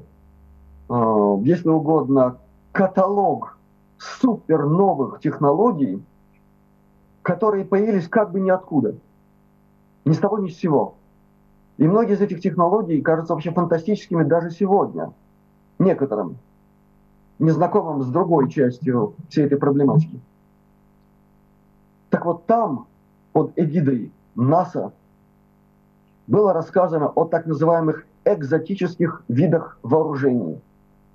э, 0.88 1.36
если 1.42 1.68
угодно, 1.68 2.38
каталог 2.72 3.58
супер 3.98 4.66
новых 4.66 5.20
технологий, 5.20 6.02
которые 7.22 7.64
появились 7.64 8.08
как 8.08 8.32
бы 8.32 8.40
ниоткуда, 8.40 8.96
ни 10.04 10.12
с 10.12 10.18
того 10.18 10.38
ни 10.38 10.48
с 10.48 10.58
сего. 10.58 10.96
И 11.82 11.88
многие 11.88 12.14
из 12.14 12.20
этих 12.20 12.40
технологий 12.40 13.00
кажутся 13.00 13.34
вообще 13.34 13.50
фантастическими 13.50 14.22
даже 14.22 14.52
сегодня, 14.52 15.12
некоторым, 15.80 16.36
незнакомым 17.40 18.02
с 18.04 18.06
другой 18.06 18.48
частью 18.48 19.16
всей 19.28 19.46
этой 19.46 19.58
проблематики. 19.58 20.20
Так 22.08 22.24
вот 22.24 22.46
там, 22.46 22.86
под 23.32 23.50
эгидой 23.56 24.12
НАСА, 24.36 24.92
было 26.28 26.52
рассказано 26.52 27.08
о 27.08 27.24
так 27.24 27.46
называемых 27.46 28.06
экзотических 28.24 29.24
видах 29.26 29.76
вооружений, 29.82 30.60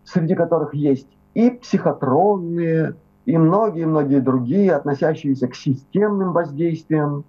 среди 0.03 0.35
которых 0.35 0.73
есть 0.73 1.07
и 1.33 1.49
психотронные, 1.49 2.93
и 3.23 3.37
многие-многие 3.37 4.19
другие, 4.19 4.75
относящиеся 4.75 5.47
к 5.47 5.55
системным 5.55 6.33
воздействиям. 6.33 7.23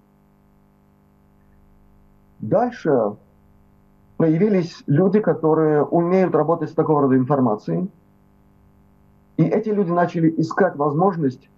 Дальше 2.39 3.15
появились 4.19 4.83
люди, 4.85 5.21
которые 5.21 5.81
умеют 5.85 6.35
работать 6.35 6.69
с 6.69 6.73
такого 6.73 7.03
рода 7.03 7.15
информацией. 7.15 7.89
И 9.37 9.43
эти 9.43 9.69
люди 9.69 9.91
начали 9.91 10.29
искать 10.41 10.75
возможность 10.75 11.49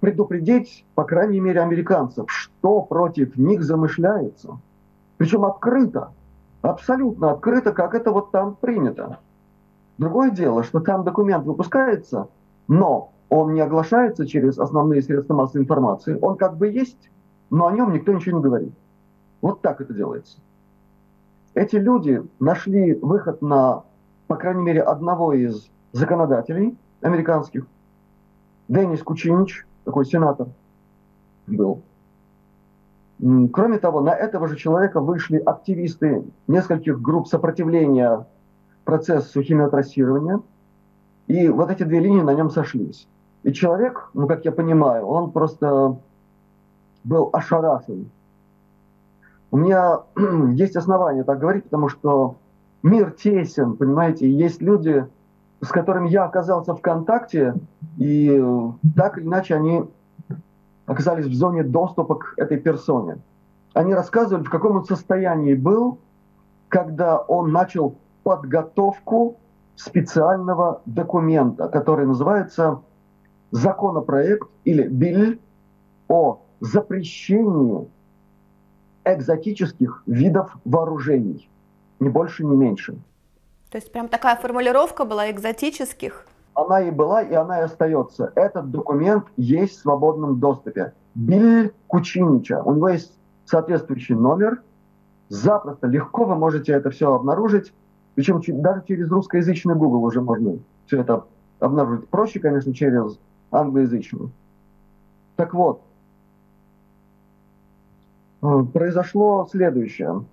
предупредить, 0.00 0.84
по 0.96 1.04
крайней 1.04 1.38
мере, 1.38 1.60
американцев, 1.60 2.24
что 2.28 2.82
против 2.82 3.36
них 3.36 3.62
замышляется. 3.62 4.58
Причем 5.16 5.44
открыто, 5.44 6.10
абсолютно 6.60 7.30
открыто, 7.30 7.70
как 7.70 7.94
это 7.94 8.10
вот 8.10 8.32
там 8.32 8.56
принято. 8.56 9.20
Другое 9.96 10.32
дело, 10.32 10.64
что 10.64 10.80
там 10.80 11.04
документ 11.04 11.46
выпускается, 11.46 12.26
но 12.66 13.12
он 13.28 13.54
не 13.54 13.60
оглашается 13.60 14.26
через 14.26 14.58
основные 14.58 15.02
средства 15.02 15.34
массовой 15.34 15.62
информации. 15.62 16.18
Он 16.20 16.36
как 16.36 16.56
бы 16.56 16.66
есть, 16.66 17.10
но 17.48 17.68
о 17.68 17.72
нем 17.72 17.92
никто 17.92 18.12
ничего 18.12 18.38
не 18.38 18.42
говорит. 18.42 18.72
Вот 19.40 19.62
так 19.62 19.80
это 19.80 19.94
делается. 19.94 20.38
Эти 21.54 21.76
люди 21.76 22.22
нашли 22.38 22.94
выход 22.94 23.42
на, 23.42 23.82
по 24.28 24.36
крайней 24.36 24.62
мере, 24.62 24.82
одного 24.82 25.32
из 25.32 25.68
законодателей 25.92 26.76
американских, 27.00 27.66
Денис 28.68 29.02
Кучинич, 29.02 29.66
такой 29.84 30.06
сенатор 30.06 30.48
был. 31.48 31.82
Кроме 33.52 33.78
того, 33.78 34.00
на 34.00 34.14
этого 34.14 34.46
же 34.46 34.56
человека 34.56 35.00
вышли 35.00 35.38
активисты 35.38 36.24
нескольких 36.46 37.02
групп 37.02 37.26
сопротивления 37.26 38.26
процессу 38.84 39.42
химиотрассирования, 39.42 40.40
и 41.26 41.48
вот 41.48 41.70
эти 41.70 41.82
две 41.82 42.00
линии 42.00 42.22
на 42.22 42.32
нем 42.32 42.50
сошлись. 42.50 43.08
И 43.42 43.52
человек, 43.52 44.10
ну, 44.14 44.26
как 44.26 44.44
я 44.44 44.52
понимаю, 44.52 45.04
он 45.06 45.32
просто 45.32 45.98
был 47.04 47.30
ошарашен. 47.32 48.10
У 49.50 49.56
меня 49.56 50.00
есть 50.54 50.76
основания 50.76 51.24
так 51.24 51.38
говорить, 51.38 51.64
потому 51.64 51.88
что 51.88 52.36
мир 52.82 53.10
тесен, 53.12 53.76
понимаете, 53.76 54.26
и 54.26 54.30
есть 54.30 54.62
люди, 54.62 55.06
с 55.60 55.68
которыми 55.68 56.08
я 56.08 56.24
оказался 56.24 56.74
в 56.74 56.80
контакте, 56.80 57.54
и 57.98 58.42
так 58.96 59.18
или 59.18 59.26
иначе 59.26 59.56
они 59.56 59.84
оказались 60.86 61.26
в 61.26 61.34
зоне 61.34 61.62
доступа 61.62 62.16
к 62.16 62.34
этой 62.36 62.58
персоне. 62.58 63.18
Они 63.74 63.94
рассказывали, 63.94 64.44
в 64.44 64.50
каком 64.50 64.76
он 64.78 64.84
состоянии 64.84 65.54
был, 65.54 65.98
когда 66.68 67.18
он 67.18 67.52
начал 67.52 67.96
подготовку 68.22 69.36
специального 69.76 70.82
документа, 70.86 71.68
который 71.68 72.06
называется 72.06 72.80
законопроект 73.50 74.48
или 74.64 74.86
биль 74.86 75.40
о 76.08 76.40
запрещении 76.60 77.88
экзотических 79.04 80.02
видов 80.06 80.56
вооружений. 80.64 81.48
Ни 81.98 82.08
больше, 82.08 82.44
ни 82.44 82.54
меньше. 82.54 82.96
То 83.70 83.78
есть 83.78 83.92
прям 83.92 84.08
такая 84.08 84.36
формулировка 84.36 85.04
была 85.04 85.30
экзотических? 85.30 86.26
Она 86.54 86.82
и 86.82 86.90
была, 86.90 87.22
и 87.22 87.34
она 87.34 87.60
и 87.60 87.62
остается. 87.62 88.32
Этот 88.34 88.70
документ 88.70 89.24
есть 89.36 89.78
в 89.78 89.82
свободном 89.82 90.40
доступе. 90.40 90.92
Биль 91.14 91.72
Кучинича. 91.86 92.62
У 92.62 92.74
него 92.74 92.88
есть 92.88 93.12
соответствующий 93.44 94.14
номер. 94.14 94.62
Запросто, 95.28 95.86
легко 95.86 96.24
вы 96.24 96.34
можете 96.34 96.72
это 96.72 96.90
все 96.90 97.14
обнаружить. 97.14 97.72
Причем 98.16 98.42
даже 98.60 98.82
через 98.86 99.08
русскоязычный 99.10 99.76
Google 99.76 100.04
уже 100.04 100.20
можно 100.20 100.58
все 100.86 101.00
это 101.00 101.24
обнаружить. 101.60 102.08
Проще, 102.08 102.40
конечно, 102.40 102.74
через 102.74 103.18
англоязычный. 103.52 104.30
Так 105.36 105.54
вот, 105.54 105.82
произошло 108.40 109.46
следующее. 109.50 110.24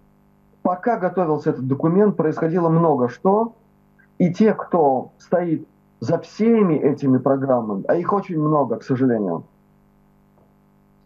Пока 0.61 0.97
готовился 0.97 1.51
этот 1.51 1.67
документ, 1.67 2.17
происходило 2.17 2.69
много 2.69 3.09
что, 3.09 3.55
и 4.17 4.33
те, 4.33 4.53
кто 4.53 5.11
стоит 5.17 5.67
за 5.99 6.19
всеми 6.19 6.75
этими 6.75 7.17
программами, 7.17 7.83
а 7.87 7.95
их 7.95 8.11
очень 8.13 8.39
много, 8.39 8.77
к 8.77 8.83
сожалению, 8.83 9.43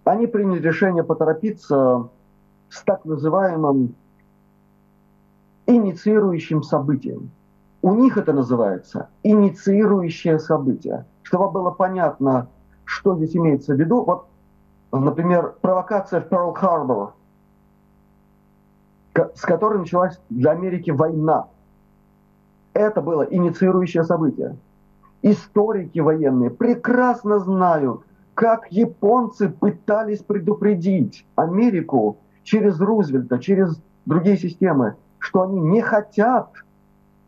они 0.03 0.27
приняли 0.27 0.59
решение 0.59 1.03
поторопиться 1.03 2.09
с 2.69 2.81
так 2.83 3.05
называемым 3.05 3.95
инициирующим 5.67 6.63
событием. 6.63 7.31
У 7.81 7.93
них 7.93 8.17
это 8.17 8.33
называется 8.33 9.09
инициирующее 9.23 10.39
событие. 10.39 11.05
Чтобы 11.23 11.51
было 11.51 11.71
понятно, 11.71 12.47
что 12.83 13.15
здесь 13.15 13.35
имеется 13.35 13.73
в 13.73 13.79
виду, 13.79 14.03
вот, 14.03 14.27
например, 14.99 15.55
провокация 15.61 16.21
в 16.21 16.27
Перл-Харбор 16.27 17.13
с 19.13 19.41
которой 19.41 19.79
началась 19.79 20.19
для 20.29 20.51
Америки 20.51 20.91
война. 20.91 21.47
Это 22.73 23.01
было 23.01 23.23
инициирующее 23.23 24.03
событие. 24.03 24.55
Историки 25.21 25.99
военные 25.99 26.49
прекрасно 26.49 27.39
знают, 27.39 28.01
как 28.33 28.71
японцы 28.71 29.49
пытались 29.49 30.19
предупредить 30.19 31.25
Америку 31.35 32.17
через 32.43 32.79
Рузвельта, 32.79 33.39
через 33.39 33.79
другие 34.05 34.37
системы, 34.37 34.95
что 35.19 35.43
они 35.43 35.59
не 35.59 35.81
хотят 35.81 36.51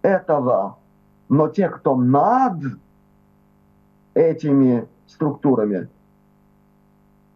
этого. 0.02 0.78
Но 1.30 1.50
те, 1.50 1.70
кто 1.70 1.96
над 1.96 2.64
этими 4.14 4.88
структурами, 5.08 5.90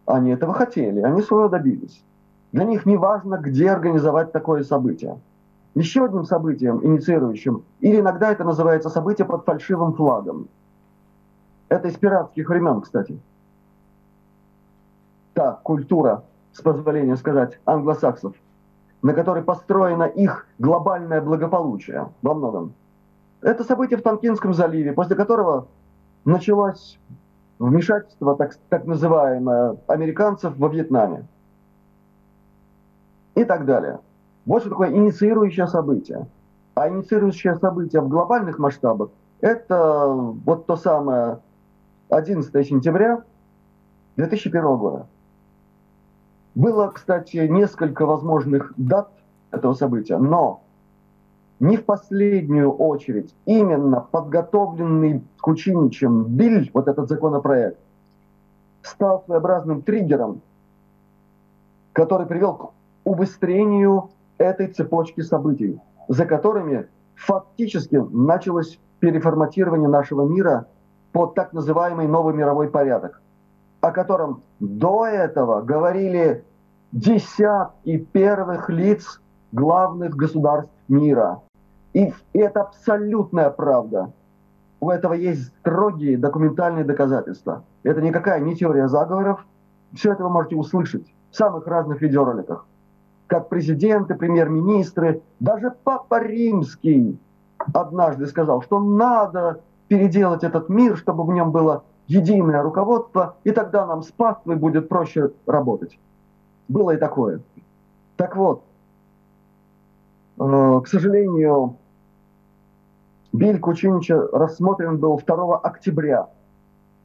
они 0.08 0.32
этого 0.32 0.54
хотели, 0.54 1.02
они 1.02 1.22
своего 1.22 1.50
добились. 1.50 2.04
Для 2.54 2.64
них 2.64 2.86
не 2.86 2.98
важно, 2.98 3.38
где 3.38 3.70
организовать 3.70 4.32
такое 4.32 4.64
событие. 4.64 5.20
Еще 5.76 6.06
одним 6.06 6.24
событием, 6.24 6.84
инициирующим, 6.84 7.64
или 7.82 8.00
иногда 8.00 8.32
это 8.32 8.44
называется 8.44 8.90
событие 8.90 9.28
под 9.28 9.46
фальшивым 9.46 9.94
флагом. 9.94 10.48
Это 11.70 11.90
из 11.90 11.98
пиратских 11.98 12.50
времен, 12.50 12.82
кстати. 12.82 13.20
Та 15.34 15.60
культура, 15.62 16.24
с 16.54 16.62
позволения 16.62 17.18
сказать, 17.18 17.60
англосаксов, 17.66 18.34
на 19.04 19.14
которой 19.14 19.44
построено 19.44 20.04
их 20.06 20.48
глобальное 20.58 21.22
благополучие 21.22 22.08
во 22.22 22.34
многом. 22.34 22.74
Это 23.42 23.64
событие 23.64 24.00
в 24.00 24.02
Танкинском 24.02 24.54
заливе, 24.54 24.94
после 24.94 25.16
которого 25.16 25.68
началось 26.26 26.98
вмешательство, 27.60 28.36
так, 28.36 28.56
так 28.70 28.86
называемое, 28.86 29.78
американцев 29.88 30.58
во 30.58 30.68
Вьетнаме. 30.68 31.26
И 33.36 33.44
так 33.44 33.66
далее. 33.66 34.00
Вот 34.46 34.62
что 34.62 34.70
такое 34.70 34.92
инициирующее 34.92 35.68
событие. 35.68 36.28
А 36.76 36.90
инициирующее 36.90 37.56
событие 37.56 38.02
в 38.02 38.08
глобальных 38.08 38.60
масштабах– 38.60 39.10
это 39.42 40.08
вот 40.14 40.66
то 40.66 40.76
самое 40.76 41.40
11 42.10 42.68
сентября 42.68 43.24
2001 44.16 44.78
года. 44.78 45.08
Было, 46.56 46.88
кстати, 46.88 47.38
несколько 47.38 48.06
возможных 48.06 48.74
дат 48.78 49.10
этого 49.52 49.74
события, 49.74 50.18
но 50.18 50.64
не 51.60 51.78
в 51.78 51.86
последнюю 51.86 52.72
очередь 52.72 53.34
именно 53.46 54.02
подготовленный 54.12 55.24
Кучиничем 55.42 56.26
Биль, 56.26 56.70
вот 56.74 56.88
этот 56.88 57.10
законопроект, 57.10 57.80
стал 58.84 59.24
своеобразным 59.26 59.82
триггером, 59.82 60.42
который 61.94 62.28
привел 62.28 62.54
к 62.54 62.70
убыстрению 63.06 64.10
этой 64.38 64.68
цепочки 64.68 65.22
событий, 65.22 65.80
за 66.08 66.26
которыми 66.26 66.88
фактически 67.16 67.96
началось 67.96 68.80
переформатирование 69.00 69.90
нашего 69.90 70.28
мира 70.28 70.68
под 71.12 71.34
так 71.34 71.54
называемый 71.54 72.08
новый 72.08 72.36
мировой 72.36 72.70
порядок, 72.70 73.22
о 73.82 73.92
котором 73.92 74.44
до 74.60 75.08
этого 75.08 75.62
говорили 75.62 76.44
десятки 76.92 77.98
первых 77.98 78.70
лиц 78.70 79.20
главных 79.52 80.16
государств 80.16 80.72
мира– 80.88 81.42
и, 81.98 82.14
это 82.34 82.62
абсолютная 82.62 83.50
правда. 83.50 84.12
У 84.80 84.92
этого 84.92 85.14
есть 85.14 85.48
строгие 85.60 86.18
документальные 86.18 86.84
доказательства. 86.84 87.64
Это 87.82 88.02
никакая 88.02 88.40
не 88.40 88.56
теория 88.56 88.88
заговоров. 88.88 89.44
Все 89.94 90.12
это 90.14 90.24
вы 90.24 90.30
можете 90.30 90.56
услышать 90.56 91.12
в 91.32 91.36
самых 91.36 91.66
разных 91.66 92.02
видеороликах. 92.02 92.68
Как 93.26 93.50
президенты, 93.50 94.14
премьер-министры, 94.14 95.22
даже 95.40 95.74
Папа 95.84 96.22
Римский 96.22 97.20
однажды 97.74 98.28
сказал, 98.28 98.62
что 98.62 98.80
надо 98.80 99.62
переделать 99.88 100.44
этот 100.44 100.70
мир, 100.70 100.98
чтобы 100.98 101.24
в 101.24 101.34
нем 101.34 101.52
было 101.52 101.84
единое 102.06 102.62
руководство, 102.62 103.38
и 103.44 103.52
тогда 103.52 103.88
нам 103.88 104.04
с 104.04 104.12
паствой 104.12 104.56
будет 104.56 104.88
проще 104.88 105.32
работать. 105.48 105.98
Было 106.68 106.92
и 106.92 106.98
такое. 106.98 107.42
Так 108.18 108.36
вот, 108.36 108.62
э, 110.40 110.82
к 110.84 110.88
сожалению, 110.88 111.78
Биль 113.38 113.60
Кучинича 113.60 114.28
рассмотрен 114.32 114.98
был 114.98 115.22
2 115.24 115.58
октября 115.58 116.28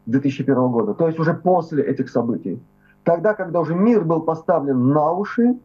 2001 0.07 0.68
года, 0.68 0.95
то 0.95 1.07
есть 1.07 1.18
уже 1.18 1.35
после 1.35 1.85
этих 1.85 2.09
событий. 2.09 2.62
Тогда, 3.05 3.35
когда 3.35 3.61
уже 3.61 3.75
мир 3.75 4.05
был 4.05 4.23
поставлен 4.23 4.88
на 4.88 5.12
уши, 5.12 5.59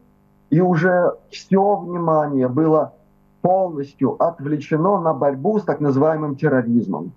и 0.50 0.60
уже 0.60 1.14
все 1.30 1.76
внимание 1.76 2.48
было 2.48 2.92
полностью 3.40 4.22
отвлечено 4.22 5.00
на 5.00 5.14
борьбу 5.14 5.58
с 5.58 5.62
так 5.62 5.80
называемым 5.80 6.36
терроризмом. 6.36 7.12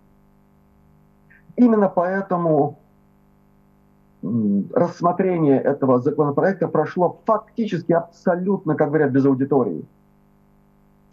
Именно 1.58 1.90
поэтому 1.90 2.78
рассмотрение 4.74 5.60
этого 5.60 6.00
законопроекта 6.00 6.68
прошло 6.68 7.18
фактически 7.26 7.92
абсолютно, 7.92 8.76
как 8.76 8.90
говорят, 8.90 9.12
без 9.12 9.26
аудитории. 9.26 9.84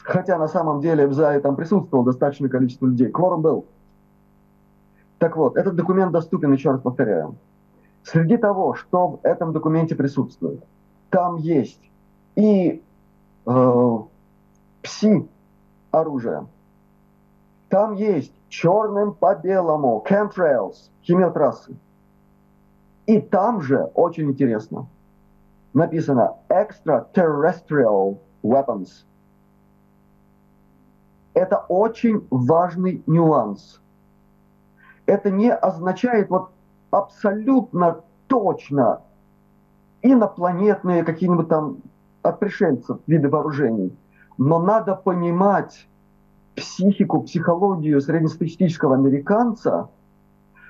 Хотя 0.08 0.38
на 0.38 0.48
самом 0.48 0.80
деле 0.80 1.06
в 1.06 1.12
зале 1.12 1.38
там 1.38 1.54
присутствовало 1.54 2.06
достаточное 2.06 2.48
количество 2.48 2.86
людей. 2.86 3.10
Кворум 3.10 3.42
был. 3.42 3.66
Так 5.18 5.36
вот, 5.36 5.58
этот 5.58 5.76
документ 5.76 6.12
доступен, 6.12 6.50
еще 6.50 6.70
раз 6.70 6.80
повторяю. 6.80 7.36
Среди 8.04 8.38
того, 8.38 8.72
что 8.72 9.08
в 9.08 9.20
этом 9.22 9.52
документе 9.52 9.94
присутствует, 9.94 10.64
там 11.10 11.36
есть 11.36 11.90
и 12.36 12.82
э, 13.44 13.98
пси-оружие, 14.82 16.46
там 17.68 17.92
есть 17.92 18.32
черным 18.48 19.12
по 19.12 19.34
белому 19.34 20.02
chemtrails, 20.08 20.88
химиотрассы. 21.02 21.76
И 23.04 23.20
там 23.20 23.60
же, 23.60 23.82
очень 23.94 24.30
интересно, 24.30 24.86
написано 25.74 26.36
extraterrestrial 26.48 28.16
weapons– 28.42 28.88
это 31.38 31.64
очень 31.68 32.26
важный 32.30 33.02
нюанс. 33.06 33.80
Это 35.06 35.30
не 35.30 35.52
означает 35.52 36.28
вот 36.28 36.50
абсолютно 36.90 38.00
точно 38.26 39.00
инопланетные 40.02 41.04
какие-нибудь 41.04 41.48
там 41.48 41.78
от 42.22 42.40
пришельцев 42.40 42.98
виды 43.06 43.28
вооружений. 43.28 43.96
Но 44.36 44.60
надо 44.60 44.94
понимать 44.94 45.88
психику, 46.56 47.22
психологию 47.22 48.00
среднестатистического 48.00 48.96
американца, 48.96 49.88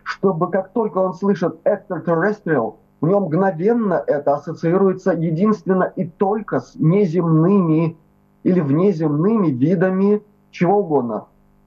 чтобы 0.03 0.51
как 0.51 0.73
только 0.73 0.99
он 0.99 1.15
слышит 1.15 1.59
extraterrestrial, 1.65 2.77
у 3.01 3.07
него 3.07 3.21
мгновенно 3.21 4.03
это 4.07 4.35
ассоциируется 4.35 5.13
единственно 5.13 5.85
и 5.85 6.07
только 6.07 6.61
с 6.61 6.75
неземными 6.77 7.97
или 8.43 8.61
внеземными 8.61 9.49
видами 9.49 10.23
чего 10.51 10.79
угодно, 10.79 11.27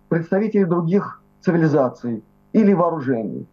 представителей 0.09 0.65
других 0.65 1.21
цивилизаций 1.41 2.23
или 2.53 2.73
вооружений. 2.73 3.47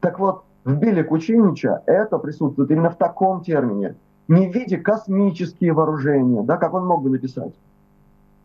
Так 0.00 0.18
вот, 0.18 0.44
в 0.64 0.74
Биле 0.74 1.04
Кучинича 1.04 1.82
это 1.86 2.18
присутствует 2.18 2.70
именно 2.70 2.90
в 2.90 2.96
таком 2.96 3.42
термине, 3.42 3.96
не 4.28 4.50
в 4.50 4.54
виде 4.54 4.78
космические 4.78 5.72
вооружения, 5.72 6.42
да, 6.42 6.56
как 6.56 6.74
он 6.74 6.86
мог 6.86 7.02
бы 7.02 7.10
написать, 7.10 7.54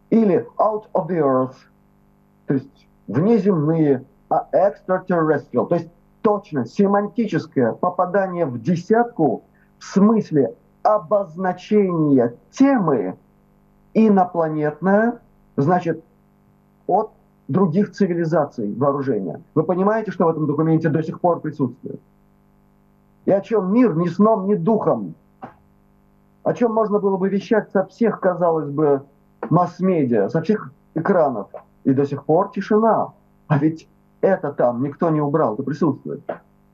или 0.09 0.47
out 0.57 0.85
of 0.93 1.07
the 1.07 1.19
earth, 1.19 1.55
то 2.47 2.55
есть 2.55 2.87
внеземные, 3.07 4.03
а 4.29 4.47
extraterrestrial, 4.53 5.67
то 5.67 5.75
есть 5.75 5.89
точно 6.21 6.65
семантическое 6.65 7.73
попадание 7.73 8.45
в 8.45 8.61
десятку 8.61 9.43
в 9.79 9.83
смысле 9.83 10.55
обозначения 10.83 12.35
темы 12.51 13.17
инопланетная, 13.93 15.19
значит, 15.55 16.03
от 16.87 17.11
других 17.47 17.91
цивилизаций 17.91 18.73
вооружения. 18.73 19.41
Вы 19.55 19.63
понимаете, 19.63 20.11
что 20.11 20.25
в 20.25 20.29
этом 20.29 20.47
документе 20.47 20.89
до 20.89 21.03
сих 21.03 21.21
пор 21.21 21.39
присутствует? 21.39 21.99
И 23.25 23.31
о 23.31 23.41
чем 23.41 23.73
мир 23.73 23.95
ни 23.95 24.07
сном, 24.07 24.47
ни 24.47 24.55
духом. 24.55 25.13
О 26.43 26.53
чем 26.53 26.73
можно 26.73 26.99
было 26.99 27.17
бы 27.17 27.29
вещать 27.29 27.69
со 27.71 27.85
всех, 27.85 28.19
казалось 28.19 28.69
бы, 28.69 29.03
масс-медиа, 29.49 30.29
со 30.29 30.41
всех 30.41 30.71
экранов. 30.95 31.49
И 31.83 31.93
до 31.93 32.05
сих 32.05 32.23
пор 32.25 32.51
тишина. 32.51 33.13
А 33.47 33.57
ведь 33.57 33.87
это 34.21 34.51
там 34.53 34.81
никто 34.81 35.09
не 35.09 35.21
убрал, 35.21 35.53
это 35.53 35.63
присутствует. 35.63 36.23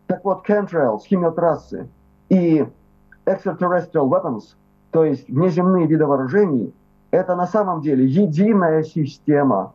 Так 0.08 0.24
вот, 0.24 0.48
chemtrails, 0.48 1.02
химиотрассы 1.08 1.88
и 2.30 2.68
extraterrestrial 3.26 4.10
weapons, 4.10 4.56
то 4.92 5.04
есть 5.06 5.28
внеземные 5.28 5.88
виды 5.88 6.06
вооружений, 6.06 6.74
это 7.12 7.36
на 7.36 7.48
самом 7.48 7.82
деле 7.82 8.06
единая 8.06 8.84
система, 8.84 9.74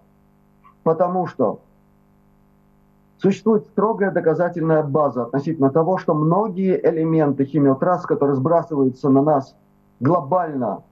Потому 0.88 1.26
что 1.26 1.60
существует 3.18 3.66
строгая 3.66 4.10
доказательная 4.10 4.82
база 4.82 5.24
относительно 5.24 5.68
того, 5.68 5.98
что 5.98 6.14
многие 6.14 6.80
элементы 6.82 7.44
химиотрасс, 7.44 8.06
которые 8.06 8.36
сбрасываются 8.36 9.10
на 9.10 9.20
нас 9.20 9.54
глобально 10.00 10.82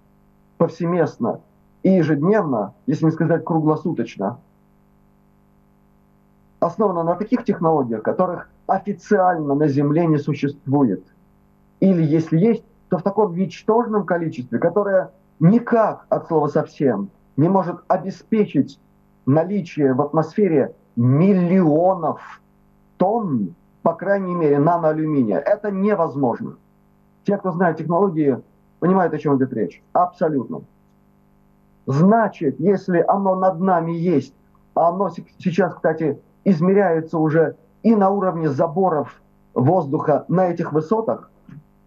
повсеместно 0.59 1.41
и 1.83 1.93
ежедневно, 1.93 2.75
если 2.85 3.07
не 3.07 3.11
сказать 3.11 3.43
круглосуточно, 3.43 4.39
основана 6.61 7.03
на 7.03 7.15
таких 7.15 7.45
технологиях, 7.45 8.03
которых 8.03 8.51
официально 8.67 9.55
на 9.55 9.67
Земле 9.67 10.07
не 10.07 10.19
существует. 10.19 11.07
Или 11.81 12.03
если 12.03 12.37
есть, 12.37 12.65
то 12.91 12.99
в 12.99 13.03
таком 13.03 13.35
ничтожном 13.35 14.05
количестве, 14.05 14.59
которое 14.59 15.13
никак 15.41 16.05
от 16.11 16.27
слова 16.29 16.49
совсем 16.49 17.09
не 17.39 17.49
может 17.49 17.79
обеспечить 17.89 18.79
наличие 19.27 19.93
в 19.93 20.01
атмосфере 20.01 20.75
миллионов 20.95 22.41
тонн, 22.97 23.55
по 23.83 23.93
крайней 23.95 24.35
мере, 24.35 24.59
наноалюминия. 24.59 25.39
Это 25.39 25.71
невозможно. 25.71 26.57
Те, 27.25 27.37
кто 27.37 27.53
знает 27.53 27.77
технологии, 27.77 28.41
понимают, 28.79 29.13
о 29.13 29.19
чем 29.19 29.37
идет 29.37 29.53
речь. 29.53 29.83
Абсолютно. 29.93 30.63
Значит, 31.87 32.59
если 32.59 33.05
оно 33.07 33.35
над 33.35 33.61
нами 33.61 33.93
есть, 33.93 34.35
а 34.75 34.89
оно 34.89 35.11
сейчас, 35.11 35.75
кстати, 35.75 36.21
измеряется 36.45 37.19
уже 37.19 37.57
и 37.83 37.95
на 37.95 38.11
уровне 38.11 38.49
заборов 38.49 39.21
воздуха 39.55 40.25
на 40.29 40.49
этих 40.49 40.73
высотах, 40.73 41.31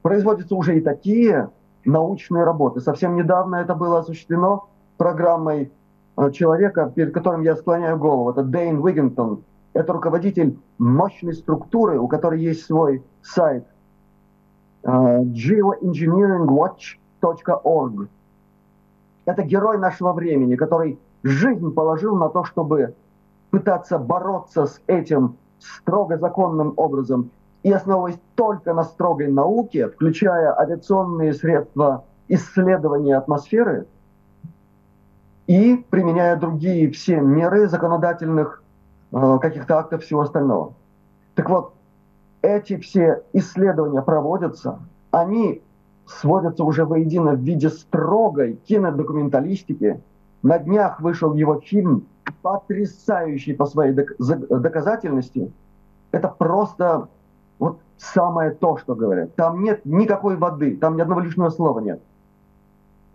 производятся 0.02 0.56
уже 0.56 0.78
и 0.78 0.82
такие 0.82 1.50
научные 1.86 2.44
работы. 2.44 2.80
Совсем 2.80 3.16
недавно 3.16 3.58
это 3.58 3.76
было 3.76 4.00
осуществлено 4.00 4.70
программой 4.98 5.72
человека, 6.34 6.92
перед 6.94 7.14
которым 7.14 7.44
я 7.44 7.56
склоняю 7.56 7.98
голову. 7.98 8.32
Это 8.32 8.44
Дэйн 8.44 8.80
Уиггинтон. 8.80 9.44
Это 9.74 9.94
руководитель 9.94 10.60
мощной 10.78 11.34
структуры, 11.34 11.98
у 12.00 12.08
которой 12.08 12.42
есть 12.42 12.66
свой 12.66 13.04
сайт 13.22 13.66
uh, 14.84 15.24
geoengineeringwatch.org. 15.24 18.10
Это 19.26 19.44
герой 19.44 19.78
нашего 19.78 20.14
времени, 20.14 20.56
который 20.56 20.98
жизнь 21.24 21.72
положил 21.72 22.16
на 22.16 22.30
то, 22.30 22.44
чтобы 22.44 22.96
пытаться 23.52 24.00
бороться 24.00 24.66
с 24.66 24.82
этим 24.88 25.38
строго 25.60 26.18
законным 26.18 26.74
образом 26.78 27.30
и 27.64 27.72
основываясь 27.72 28.20
только 28.36 28.74
на 28.74 28.84
строгой 28.84 29.32
науке, 29.32 29.90
включая 29.90 30.58
авиационные 30.58 31.34
средства 31.34 32.06
исследования 32.28 33.18
атмосферы 33.18 33.86
и 35.50 35.84
применяя 35.90 36.36
другие 36.36 36.92
все 36.92 37.20
меры 37.20 37.68
законодательных 37.68 38.62
э, 39.12 39.40
каких-то 39.42 39.80
актов 39.80 40.04
всего 40.04 40.22
остального. 40.22 40.76
Так 41.34 41.50
вот, 41.50 41.74
эти 42.44 42.78
все 42.78 43.24
исследования 43.34 44.04
проводятся, 44.04 44.78
они 45.10 45.64
сводятся 46.06 46.64
уже 46.64 46.86
воедино 46.86 47.32
в 47.32 47.40
виде 47.40 47.72
строгой 47.72 48.60
кинодокументалистики. 48.68 50.00
На 50.44 50.60
днях 50.60 51.02
вышел 51.02 51.34
его 51.34 51.60
фильм, 51.60 52.06
потрясающий 52.44 53.54
по 53.54 53.66
своей 53.66 53.94
доказательности. 53.94 55.52
Это 56.12 56.28
просто 56.28 57.08
вот 57.58 57.80
самое 57.98 58.52
то, 58.52 58.78
что 58.78 58.94
говорят. 58.94 59.34
Там 59.34 59.64
нет 59.64 59.84
никакой 59.84 60.38
воды, 60.38 60.78
там 60.78 60.96
ни 60.96 61.02
одного 61.02 61.22
лишнего 61.22 61.50
слова 61.50 61.80
нет. 61.80 62.00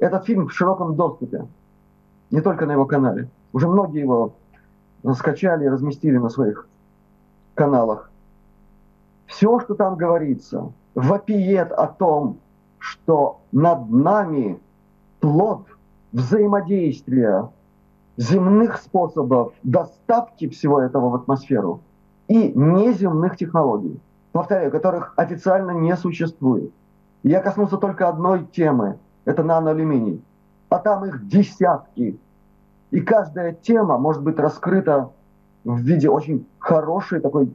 Этот 0.00 0.24
фильм 0.24 0.48
в 0.48 0.52
широком 0.52 0.96
доступе, 0.96 1.46
не 2.30 2.40
только 2.40 2.66
на 2.66 2.72
его 2.72 2.86
канале. 2.86 3.28
Уже 3.52 3.68
многие 3.68 4.00
его 4.00 4.34
скачали 5.14 5.64
и 5.64 5.68
разместили 5.68 6.16
на 6.16 6.28
своих 6.28 6.66
каналах. 7.54 8.10
Все, 9.26 9.60
что 9.60 9.74
там 9.74 9.96
говорится, 9.96 10.72
вопиет 10.94 11.72
о 11.72 11.86
том, 11.86 12.38
что 12.78 13.40
над 13.52 13.90
нами 13.90 14.60
плод 15.20 15.66
взаимодействия 16.12 17.48
земных 18.16 18.76
способов 18.78 19.52
доставки 19.62 20.48
всего 20.48 20.80
этого 20.80 21.08
в 21.08 21.14
атмосферу 21.16 21.80
и 22.28 22.52
неземных 22.52 23.36
технологий 23.36 23.98
повторяю, 24.32 24.70
которых 24.70 25.14
официально 25.16 25.70
не 25.70 25.96
существует. 25.96 26.72
Я 27.22 27.40
коснулся 27.40 27.76
только 27.78 28.08
одной 28.08 28.44
темы, 28.44 28.98
это 29.24 29.42
наноалюминий. 29.42 30.22
А 30.74 30.80
там 30.80 31.04
их 31.04 31.28
десятки. 31.28 32.18
И 32.90 33.00
каждая 33.00 33.52
тема 33.52 33.96
может 33.96 34.24
быть 34.24 34.40
раскрыта 34.40 35.08
в 35.62 35.78
виде 35.78 36.08
очень 36.08 36.48
хорошей 36.58 37.20
такой 37.20 37.48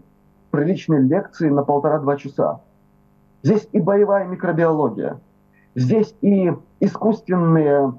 приличной 0.52 1.02
лекции 1.02 1.50
на 1.50 1.64
полтора-два 1.64 2.16
часа. 2.16 2.62
Здесь 3.44 3.68
и 3.74 3.82
боевая 3.82 4.26
микробиология, 4.26 5.20
здесь 5.76 6.16
и 6.22 6.54
искусственные, 6.80 7.94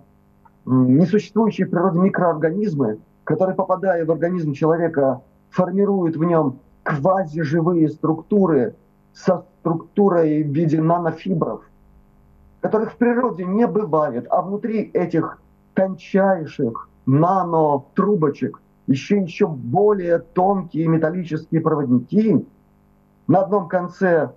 несуществующие 0.65 1.67
в 1.67 1.71
природе 1.71 1.99
микроорганизмы, 1.99 2.99
которые, 3.25 3.55
попадая 3.55 4.07
в 4.07 4.11
организм 4.11 4.55
человека, 4.55 5.21
формируют 5.51 6.17
в 6.17 6.25
нем 6.25 6.61
квазиживые 6.83 7.91
структуры 7.91 8.75
со 9.13 9.45
структурой 9.59 10.45
в 10.45 10.49
виде 10.49 10.81
нанофибров, 10.81 11.70
которых 12.61 12.93
в 12.93 12.97
природе 12.97 13.45
не 13.45 13.67
бывает, 13.67 14.27
а 14.31 14.43
внутри 14.43 14.91
этих 14.93 15.41
тончайших 15.75 16.89
нанотрубочек 17.07 18.61
еще 18.87 19.21
еще 19.21 19.47
более 19.47 20.19
тонкие 20.19 20.89
металлические 20.89 21.61
проводники. 21.61 22.45
На 23.29 23.43
одном 23.43 23.69
конце 23.69 24.07
э, 24.07 24.31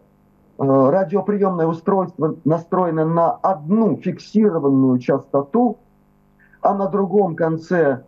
радиоприемное 0.57 1.65
устройство 1.65 2.35
настроено 2.45 3.05
на 3.05 3.31
одну 3.31 3.97
фиксированную 3.97 4.99
частоту, 4.99 5.79
а 6.61 6.75
на 6.75 6.87
другом 6.87 7.35
конце 7.35 8.03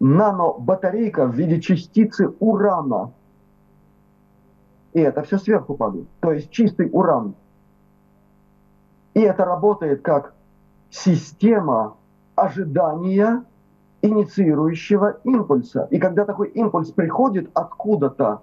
нанобатарейка 0.00 1.26
в 1.26 1.34
виде 1.34 1.60
частицы 1.60 2.28
урана, 2.40 3.12
и 4.92 5.00
это 5.00 5.22
все 5.22 5.38
сверху 5.38 5.74
падает. 5.74 6.08
То 6.20 6.32
есть 6.32 6.50
чистый 6.50 6.88
уран. 6.92 7.34
И 9.14 9.20
это 9.20 9.44
работает 9.44 10.02
как 10.02 10.34
система 10.90 11.96
ожидания 12.34 13.44
инициирующего 14.02 15.18
импульса. 15.24 15.86
И 15.90 15.98
когда 15.98 16.24
такой 16.24 16.48
импульс 16.48 16.90
приходит 16.90 17.50
откуда-то, 17.54 18.42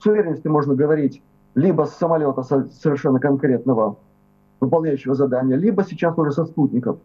с 0.00 0.06
уверенностью 0.06 0.50
можно 0.50 0.74
говорить, 0.74 1.22
либо 1.54 1.84
с 1.84 1.94
самолета 1.94 2.42
совершенно 2.42 3.20
конкретного, 3.20 3.96
выполняющего 4.60 5.14
задания, 5.14 5.56
либо 5.56 5.84
сейчас 5.84 6.16
уже 6.16 6.32
со 6.32 6.46
спутников, 6.46 6.98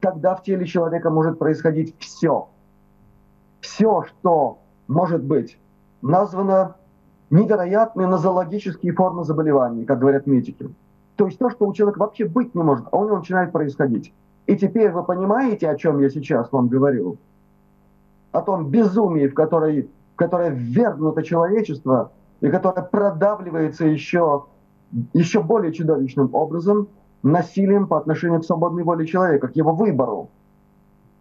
тогда 0.00 0.34
в 0.34 0.42
теле 0.42 0.66
человека 0.66 1.10
может 1.10 1.38
происходить 1.38 1.94
все. 1.98 2.48
Все, 3.60 4.04
что 4.04 4.58
может 4.86 5.22
быть 5.22 5.58
названо 6.02 6.76
невероятные 7.30 8.06
нозологические 8.06 8.92
формы 8.92 9.24
заболеваний, 9.24 9.84
как 9.84 9.98
говорят 9.98 10.26
медики. 10.26 10.68
То 11.20 11.26
есть 11.26 11.38
то, 11.38 11.50
что 11.50 11.66
у 11.66 11.74
человека 11.74 11.98
вообще 11.98 12.24
быть 12.24 12.54
не 12.54 12.62
может, 12.62 12.86
а 12.90 12.96
у 12.96 13.04
него 13.04 13.18
начинает 13.18 13.52
происходить. 13.52 14.10
И 14.46 14.56
теперь 14.56 14.90
вы 14.90 15.04
понимаете, 15.04 15.68
о 15.68 15.76
чем 15.76 16.00
я 16.00 16.08
сейчас 16.08 16.50
вам 16.50 16.68
говорю? 16.68 17.18
О 18.32 18.40
том 18.40 18.70
безумии, 18.70 19.26
в 19.26 19.34
которое, 19.34 19.82
в 20.14 20.16
которое 20.16 20.48
ввергнуто 20.48 21.22
человечество, 21.22 22.10
и 22.40 22.48
которое 22.48 22.80
продавливается 22.80 23.84
еще, 23.84 24.46
еще 25.12 25.42
более 25.42 25.74
чудовищным 25.74 26.34
образом 26.34 26.88
насилием 27.22 27.86
по 27.86 27.98
отношению 27.98 28.40
к 28.40 28.46
свободной 28.46 28.82
воле 28.82 29.06
человека, 29.06 29.48
к 29.48 29.56
его 29.56 29.74
выбору. 29.74 30.30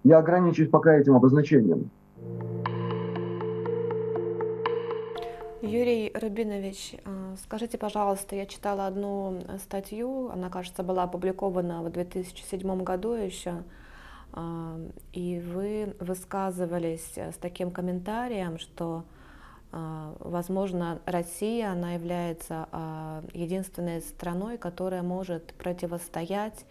Я 0.05 0.19
ограничусь 0.19 0.69
пока 0.69 0.95
этим 0.95 1.17
обозначением. 1.17 1.89
Юрий 5.61 6.11
Рубинович, 6.13 6.95
э, 7.03 7.35
скажите, 7.43 7.77
пожалуйста, 7.77 8.33
я 8.35 8.45
читала 8.45 8.87
одну 8.87 9.41
статью, 9.61 10.29
она, 10.29 10.49
кажется, 10.49 10.83
была 10.83 11.03
опубликована 11.03 11.83
в 11.83 11.91
2007 11.91 12.83
году 12.83 13.11
еще, 13.11 13.63
э, 14.33 14.89
и 15.11 15.39
вы 15.39 15.95
высказывались 15.99 17.17
с 17.17 17.35
таким 17.35 17.71
комментарием, 17.71 18.57
что, 18.57 19.03
э, 19.73 20.13
возможно, 20.19 21.01
Россия, 21.05 21.71
она 21.71 21.93
является 21.93 22.67
единственной 23.33 24.01
страной, 24.01 24.57
которая 24.57 25.03
может 25.03 25.53
противостоять 25.55 26.65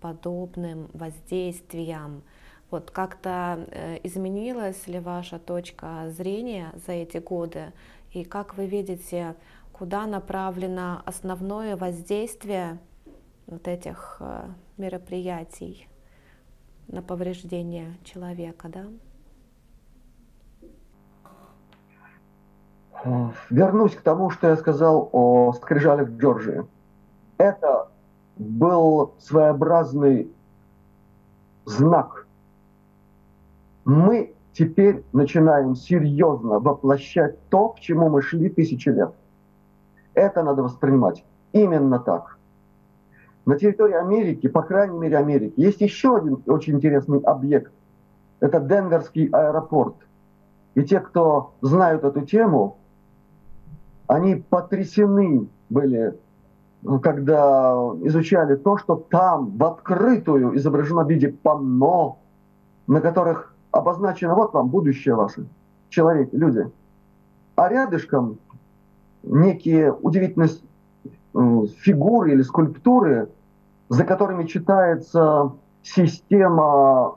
подобным 0.00 0.90
воздействиям 0.92 2.22
вот 2.70 2.90
как-то 2.90 3.66
э, 3.70 3.98
изменилась 4.02 4.86
ли 4.86 5.00
ваша 5.00 5.38
точка 5.38 6.08
зрения 6.08 6.72
за 6.86 6.92
эти 6.92 7.18
годы? 7.18 7.72
И 8.12 8.24
как 8.24 8.56
вы 8.56 8.66
видите, 8.66 9.34
куда 9.72 10.06
направлено 10.06 11.02
основное 11.04 11.76
воздействие 11.76 12.78
вот 13.46 13.66
этих 13.68 14.16
э, 14.20 14.48
мероприятий 14.76 15.88
на 16.88 17.02
повреждение 17.02 17.96
человека, 18.04 18.68
да? 18.68 18.86
Вернусь 23.48 23.94
к 23.96 24.02
тому, 24.02 24.30
что 24.30 24.48
я 24.48 24.56
сказал 24.56 25.08
о 25.12 25.52
скрижалях 25.54 26.10
Джорджии. 26.10 26.66
Это 27.38 27.88
был 28.36 29.14
своеобразный 29.18 30.30
знак. 31.64 32.19
Мы 33.84 34.34
теперь 34.52 35.04
начинаем 35.12 35.74
серьезно 35.74 36.58
воплощать 36.58 37.36
то, 37.48 37.70
к 37.70 37.80
чему 37.80 38.08
мы 38.08 38.22
шли 38.22 38.48
тысячи 38.48 38.88
лет. 38.88 39.12
Это 40.14 40.42
надо 40.42 40.62
воспринимать 40.62 41.24
именно 41.52 41.98
так. 41.98 42.38
На 43.46 43.58
территории 43.58 43.94
Америки, 43.94 44.48
по 44.48 44.62
крайней 44.62 44.98
мере 44.98 45.16
Америки, 45.16 45.54
есть 45.56 45.80
еще 45.80 46.16
один 46.16 46.42
очень 46.46 46.74
интересный 46.74 47.20
объект. 47.20 47.72
Это 48.40 48.60
Денверский 48.60 49.26
аэропорт. 49.26 49.96
И 50.74 50.82
те, 50.84 51.00
кто 51.00 51.54
знают 51.62 52.04
эту 52.04 52.20
тему, 52.22 52.78
они 54.06 54.36
потрясены 54.36 55.48
были, 55.68 56.18
когда 57.02 57.72
изучали 58.02 58.56
то, 58.56 58.76
что 58.76 58.96
там 58.96 59.56
в 59.56 59.64
открытую 59.64 60.56
изображено 60.56 61.04
в 61.04 61.10
виде 61.10 61.28
панно, 61.28 62.18
на 62.86 63.00
которых 63.00 63.54
обозначено 63.72 64.34
вот 64.34 64.52
вам 64.52 64.68
будущее 64.68 65.14
ваше, 65.14 65.46
человеки, 65.88 66.34
люди. 66.34 66.70
А 67.56 67.68
рядышком 67.68 68.38
некие 69.22 69.92
удивительные 69.92 70.48
фигуры 71.32 72.32
или 72.32 72.42
скульптуры, 72.42 73.28
за 73.88 74.04
которыми 74.04 74.46
читается 74.46 75.52
система 75.82 77.16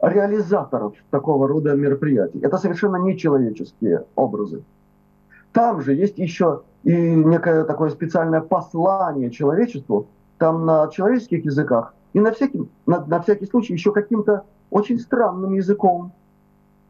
реализаторов 0.00 0.94
такого 1.10 1.46
рода 1.48 1.74
мероприятий. 1.74 2.40
Это 2.40 2.58
совершенно 2.58 2.96
нечеловеческие 2.96 4.04
образы. 4.14 4.62
Там 5.52 5.82
же 5.82 5.94
есть 5.94 6.18
еще 6.18 6.62
и 6.84 6.94
некое 6.94 7.64
такое 7.64 7.90
специальное 7.90 8.40
послание 8.40 9.30
человечеству, 9.30 10.06
там 10.38 10.64
на 10.64 10.88
человеческих 10.88 11.44
языках, 11.44 11.94
и 12.12 12.20
на 12.20 12.32
всякий, 12.32 12.68
на, 12.86 13.04
на 13.06 13.20
всякий 13.20 13.46
случай 13.46 13.72
еще 13.72 13.92
каким-то 13.92 14.44
очень 14.70 14.98
странным 14.98 15.54
языком, 15.54 16.12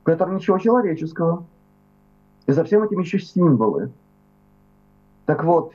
в 0.03 0.05
котором 0.05 0.37
ничего 0.37 0.59
человеческого. 0.59 1.45
И 2.47 2.53
за 2.53 2.65
всем 2.65 2.83
этим 2.83 3.01
еще 3.01 3.19
символы. 3.19 3.91
Так 5.27 5.45
вот, 5.45 5.73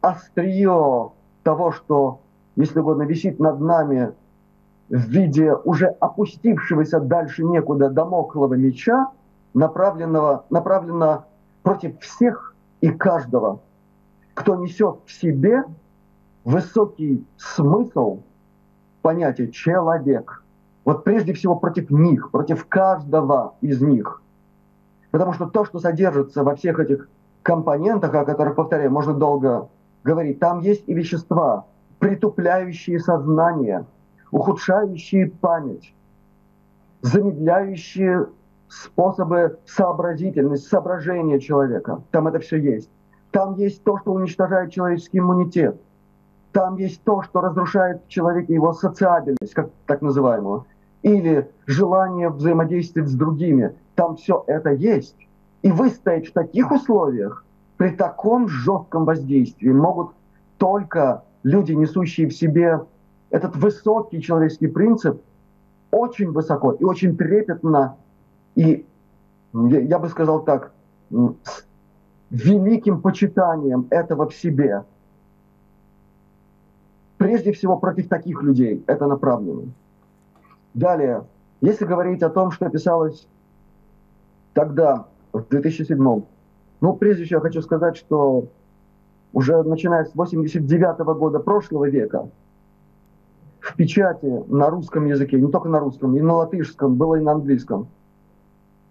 острие 0.00 1.10
того, 1.42 1.72
что, 1.72 2.20
если 2.56 2.80
угодно, 2.80 3.04
висит 3.04 3.38
над 3.38 3.60
нами 3.60 4.12
в 4.88 5.08
виде 5.08 5.54
уже 5.54 5.86
опустившегося 5.86 7.00
дальше 7.00 7.44
некуда 7.44 7.88
домоклого 7.88 8.54
меча, 8.54 9.10
направленного, 9.54 10.44
направлено 10.50 11.24
против 11.62 11.98
всех 12.00 12.54
и 12.80 12.90
каждого, 12.90 13.60
кто 14.34 14.56
несет 14.56 14.96
в 15.06 15.12
себе 15.12 15.64
высокий 16.44 17.24
смысл 17.38 18.20
понятия 19.02 19.50
«человек». 19.50 20.42
Вот 20.84 21.04
прежде 21.04 21.32
всего 21.32 21.56
против 21.56 21.90
них, 21.90 22.30
против 22.30 22.66
каждого 22.66 23.54
из 23.60 23.80
них. 23.80 24.22
Потому 25.10 25.32
что 25.32 25.46
то, 25.46 25.64
что 25.64 25.78
содержится 25.78 26.42
во 26.42 26.56
всех 26.56 26.80
этих 26.80 27.08
компонентах, 27.42 28.14
о 28.14 28.24
которых, 28.24 28.56
повторяю, 28.56 28.90
можно 28.90 29.14
долго 29.14 29.68
говорить, 30.02 30.40
там 30.40 30.60
есть 30.60 30.84
и 30.86 30.94
вещества, 30.94 31.66
притупляющие 31.98 32.98
сознание, 32.98 33.84
ухудшающие 34.30 35.30
память, 35.30 35.94
замедляющие 37.02 38.26
способы 38.68 39.58
сообразительности, 39.66 40.66
соображения 40.66 41.38
человека. 41.38 42.02
Там 42.10 42.26
это 42.26 42.40
все 42.40 42.56
есть. 42.56 42.90
Там 43.30 43.54
есть 43.54 43.84
то, 43.84 43.98
что 43.98 44.12
уничтожает 44.12 44.72
человеческий 44.72 45.18
иммунитет. 45.18 45.80
Там 46.52 46.76
есть 46.76 47.02
то, 47.02 47.22
что 47.22 47.40
разрушает 47.40 48.02
в 48.04 48.08
человеке 48.08 48.54
его 48.54 48.72
социабельность, 48.72 49.54
как 49.54 49.70
так 49.86 50.02
называемую, 50.02 50.66
или 51.02 51.50
желание 51.66 52.28
взаимодействовать 52.28 53.08
с 53.08 53.14
другими. 53.14 53.74
Там 53.94 54.16
все 54.16 54.44
это 54.46 54.70
есть. 54.70 55.16
И 55.62 55.70
выстоять 55.70 56.28
в 56.28 56.32
таких 56.32 56.70
условиях, 56.70 57.44
при 57.76 57.90
таком 57.90 58.48
жестком 58.48 59.04
воздействии, 59.04 59.70
могут 59.70 60.12
только 60.58 61.24
люди, 61.42 61.72
несущие 61.72 62.28
в 62.28 62.34
себе 62.34 62.80
этот 63.30 63.56
высокий 63.56 64.20
человеческий 64.20 64.68
принцип, 64.68 65.22
очень 65.90 66.30
высоко 66.30 66.72
и 66.72 66.84
очень 66.84 67.16
трепетно 67.16 67.96
и, 68.54 68.86
я 69.52 69.98
бы 69.98 70.08
сказал 70.08 70.44
так, 70.44 70.72
с 71.10 71.64
великим 72.30 73.00
почитанием 73.00 73.86
этого 73.90 74.28
в 74.28 74.34
себе. 74.34 74.84
Прежде 77.22 77.52
всего 77.52 77.78
против 77.78 78.08
таких 78.08 78.42
людей. 78.42 78.82
Это 78.86 79.06
направлено. 79.06 79.64
Далее, 80.74 81.24
если 81.60 81.84
говорить 81.84 82.22
о 82.22 82.30
том, 82.30 82.50
что 82.50 82.68
писалось 82.68 83.28
тогда, 84.54 85.06
в 85.32 85.46
2007, 85.48 86.22
ну, 86.80 86.92
прежде 86.94 87.24
всего 87.24 87.38
я 87.38 87.42
хочу 87.42 87.62
сказать, 87.62 87.96
что 87.96 88.48
уже 89.32 89.62
начиная 89.62 90.04
с 90.04 90.14
89 90.14 91.00
-го 91.00 91.14
года 91.14 91.38
прошлого 91.38 91.88
века 91.88 92.28
в 93.60 93.76
печати 93.76 94.44
на 94.48 94.68
русском 94.70 95.06
языке, 95.06 95.40
не 95.40 95.50
только 95.50 95.68
на 95.68 95.78
русском, 95.78 96.16
и 96.16 96.20
на 96.20 96.34
латышском, 96.34 96.96
было 96.96 97.16
и 97.16 97.20
на 97.20 97.32
английском– 97.32 97.86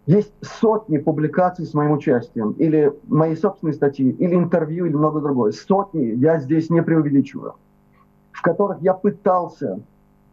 есть 0.08 0.34
сотни 0.42 0.98
публикаций 0.98 1.66
с 1.66 1.74
моим 1.74 1.92
участием, 1.92 2.52
или 2.54 2.92
мои 3.08 3.36
собственные 3.36 3.74
статьи, 3.74 4.10
или 4.10 4.36
интервью, 4.36 4.86
или 4.86 4.96
много 4.96 5.22
другое. 5.22 5.52
Сотни, 5.52 6.16
я 6.18 6.40
здесь 6.40 6.70
не 6.70 6.82
преувеличиваю, 6.82 7.54
в 8.32 8.42
которых 8.42 8.82
я 8.82 8.94
пытался 8.94 9.80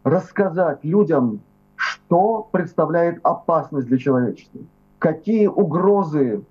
рассказать 0.05 0.85
людям, 0.85 1.41
что 1.77 2.49
представляет 2.51 3.21
опасность 3.23 3.87
для 3.87 3.99
человечества, 3.99 4.61
какие 4.99 5.47
угрозы 5.47 6.43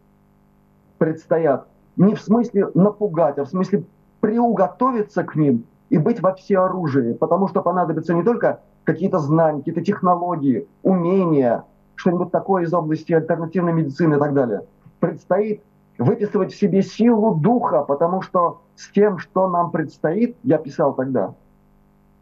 предстоят. 0.97 1.67
Не 1.95 2.15
в 2.15 2.21
смысле 2.21 2.69
напугать, 2.75 3.37
а 3.39 3.45
в 3.45 3.49
смысле 3.49 3.83
приуготовиться 4.19 5.23
к 5.23 5.35
ним 5.35 5.65
и 5.89 5.97
быть 5.97 6.21
во 6.21 6.33
всеоружии, 6.33 7.13
потому 7.13 7.47
что 7.47 7.61
понадобятся 7.61 8.13
не 8.13 8.23
только 8.23 8.61
какие-то 8.83 9.19
знания, 9.19 9.59
какие-то 9.59 9.83
технологии, 9.83 10.67
умения, 10.83 11.63
что-нибудь 11.95 12.31
такое 12.31 12.63
из 12.63 12.73
области 12.73 13.13
альтернативной 13.13 13.73
медицины 13.73 14.15
и 14.15 14.19
так 14.19 14.33
далее. 14.33 14.63
Предстоит 14.99 15.61
выписывать 15.97 16.53
в 16.53 16.59
себе 16.59 16.83
силу 16.83 17.35
духа, 17.35 17.83
потому 17.83 18.21
что 18.21 18.61
с 18.75 18.89
тем, 18.91 19.17
что 19.17 19.49
нам 19.49 19.71
предстоит, 19.71 20.37
я 20.43 20.57
писал 20.57 20.93
тогда, 20.93 21.33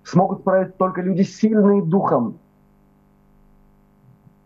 смогут 0.06 0.40
справиться 0.40 0.78
только 0.78 1.02
люди 1.02 1.24
сильные 1.24 1.82
духом. 1.82 2.38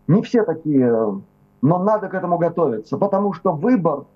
Не 0.08 0.22
все 0.22 0.42
такие, 0.44 1.22
но 1.62 1.78
надо 1.78 2.08
к 2.08 2.14
этому 2.14 2.38
готовиться, 2.38 2.96
потому 2.96 3.32
что 3.32 3.52
выбор 3.52 4.06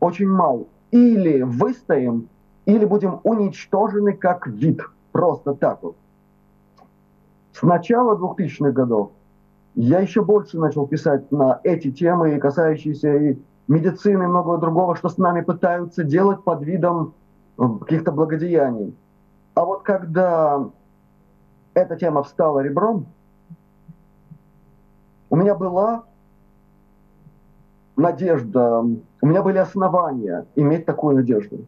очень 0.00 0.28
мал. 0.28 0.68
Или 0.90 1.42
выстоим, 1.42 2.28
или 2.64 2.84
будем 2.84 3.20
уничтожены 3.24 4.12
как 4.12 4.46
вид. 4.46 4.80
Просто 5.10 5.54
так 5.54 5.82
вот. 5.82 5.96
С 7.52 7.62
начала 7.62 8.16
2000-х 8.16 8.72
годов 8.72 9.10
я 9.74 10.00
еще 10.00 10.22
больше 10.22 10.58
начал 10.58 10.86
писать 10.86 11.30
на 11.32 11.60
эти 11.64 11.90
темы, 11.90 12.38
касающиеся 12.38 13.16
и 13.16 13.38
медицины 13.68 14.24
и 14.24 14.26
многого 14.26 14.58
другого, 14.58 14.96
что 14.96 15.08
с 15.08 15.18
нами 15.18 15.40
пытаются 15.40 16.04
делать 16.04 16.44
под 16.44 16.62
видом 16.62 17.14
э, 17.58 17.62
каких-то 17.80 18.12
благодеяний. 18.12 18.94
А 19.54 19.64
вот 19.64 19.82
когда 19.82 20.66
эта 21.74 21.96
тема 21.96 22.22
встала 22.22 22.60
ребром, 22.60 23.06
у 25.30 25.36
меня 25.36 25.54
была 25.54 26.04
надежда, 27.96 28.80
у 28.80 29.26
меня 29.26 29.42
были 29.42 29.58
основания 29.58 30.46
иметь 30.56 30.84
такую 30.84 31.16
надежду, 31.16 31.66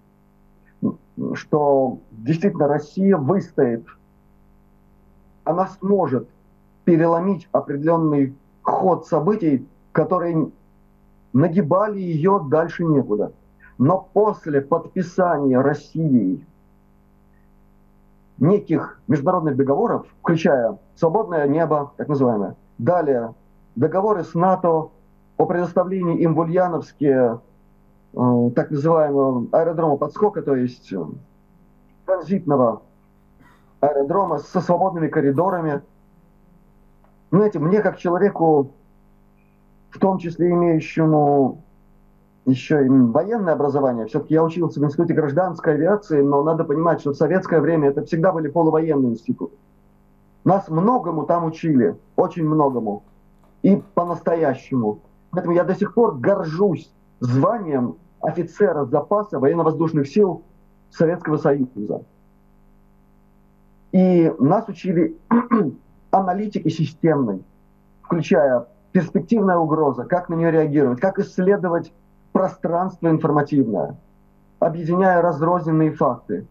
что 1.35 1.99
действительно 2.11 2.69
Россия 2.69 3.17
выстоит, 3.17 3.87
она 5.45 5.69
сможет 5.81 6.29
переломить 6.85 7.49
определенный 7.53 8.35
ход 8.63 9.07
событий, 9.07 9.67
которые 9.93 10.51
нагибали 11.33 12.01
ее 12.01 12.45
дальше 12.51 12.85
некуда. 12.85 13.33
Но 13.79 14.09
после 14.13 14.61
подписания 14.61 15.61
Россией 15.61 16.45
неких 18.39 19.01
международных 19.07 19.57
договоров, 19.57 20.07
включая 20.21 20.79
свободное 20.97 21.47
небо, 21.47 21.93
так 21.97 22.09
называемое, 22.09 22.57
далее 22.79 23.35
договоры 23.77 24.25
с 24.25 24.35
НАТО 24.35 24.91
о 25.37 25.47
предоставлении 25.47 26.19
им 26.19 26.35
в 26.35 26.39
Ульяновске 26.41 27.39
э, 28.13 28.51
так 28.55 28.71
называемого 28.71 29.47
аэродрома 29.53 29.97
подскока, 29.97 30.43
то 30.43 30.55
есть 30.55 30.93
э, 30.93 31.05
транзитного 32.07 32.83
аэродрома 33.81 34.39
со 34.39 34.61
свободными 34.61 35.09
коридорами– 35.09 35.83
знаете, 37.35 37.59
мне 37.59 37.81
как 37.81 37.99
человеку, 37.99 38.71
в 39.91 39.99
том 39.99 40.19
числе 40.19 40.51
имеющему 40.51 41.65
еще 42.47 42.85
и 42.85 42.89
военное 42.89 43.55
образование. 43.55 44.07
Все-таки 44.07 44.35
я 44.35 44.45
учился 44.45 44.81
в 44.81 44.85
Институте 44.85 45.15
гражданской 45.15 45.75
авиации, 45.75 46.21
но 46.21 46.43
надо 46.43 46.65
понимать, 46.65 47.01
что 47.01 47.13
в 47.13 47.17
советское 47.17 47.61
время 47.61 47.89
это 47.89 48.05
всегда 48.05 48.33
были 48.33 48.49
полувоенные 48.49 49.13
институты. 49.13 49.57
Нас 50.45 50.69
многому 50.69 51.25
там 51.25 51.45
учили, 51.47 51.97
очень 52.17 52.47
многому. 52.47 53.03
И 53.63 53.83
по-настоящему. 53.95 55.01
Поэтому 55.31 55.55
я 55.55 55.65
до 55.65 55.75
сих 55.75 55.95
пор 55.95 56.17
горжусь 56.19 56.93
званием 57.21 57.97
офицера 58.21 58.85
запаса 58.85 59.39
военно-воздушных 59.39 60.07
сил 60.07 60.43
Советского 60.91 61.39
Союза. 61.39 62.03
И 63.93 64.33
нас 64.39 64.69
учили 64.69 65.17
аналитики 66.11 66.69
системной, 66.69 67.43
включая 68.03 68.67
перспективная 68.93 69.57
угроза, 69.57 70.05
как 70.05 70.29
на 70.29 70.35
нее 70.35 70.51
реагировать, 70.51 71.01
как 71.01 71.19
исследовать 71.19 71.93
пространство 72.35 73.09
информативное, 73.09 73.97
объединяя 74.59 75.23
разрозненные 75.23 75.93
факты. 75.93 76.49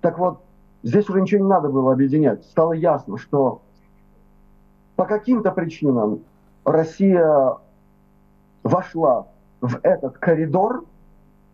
Так 0.00 0.20
вот, 0.20 0.40
здесь 0.84 1.10
уже 1.10 1.20
ничего 1.20 1.42
не 1.42 1.50
надо 1.50 1.68
было 1.68 1.92
объединять. 1.92 2.44
Стало 2.44 2.74
ясно, 2.74 3.18
что 3.18 3.60
по 4.94 5.06
каким-то 5.06 5.50
причинам 5.50 6.20
Россия 6.64 7.56
вошла 8.62 9.26
в 9.60 9.80
этот 9.82 10.16
коридор, 10.18 10.84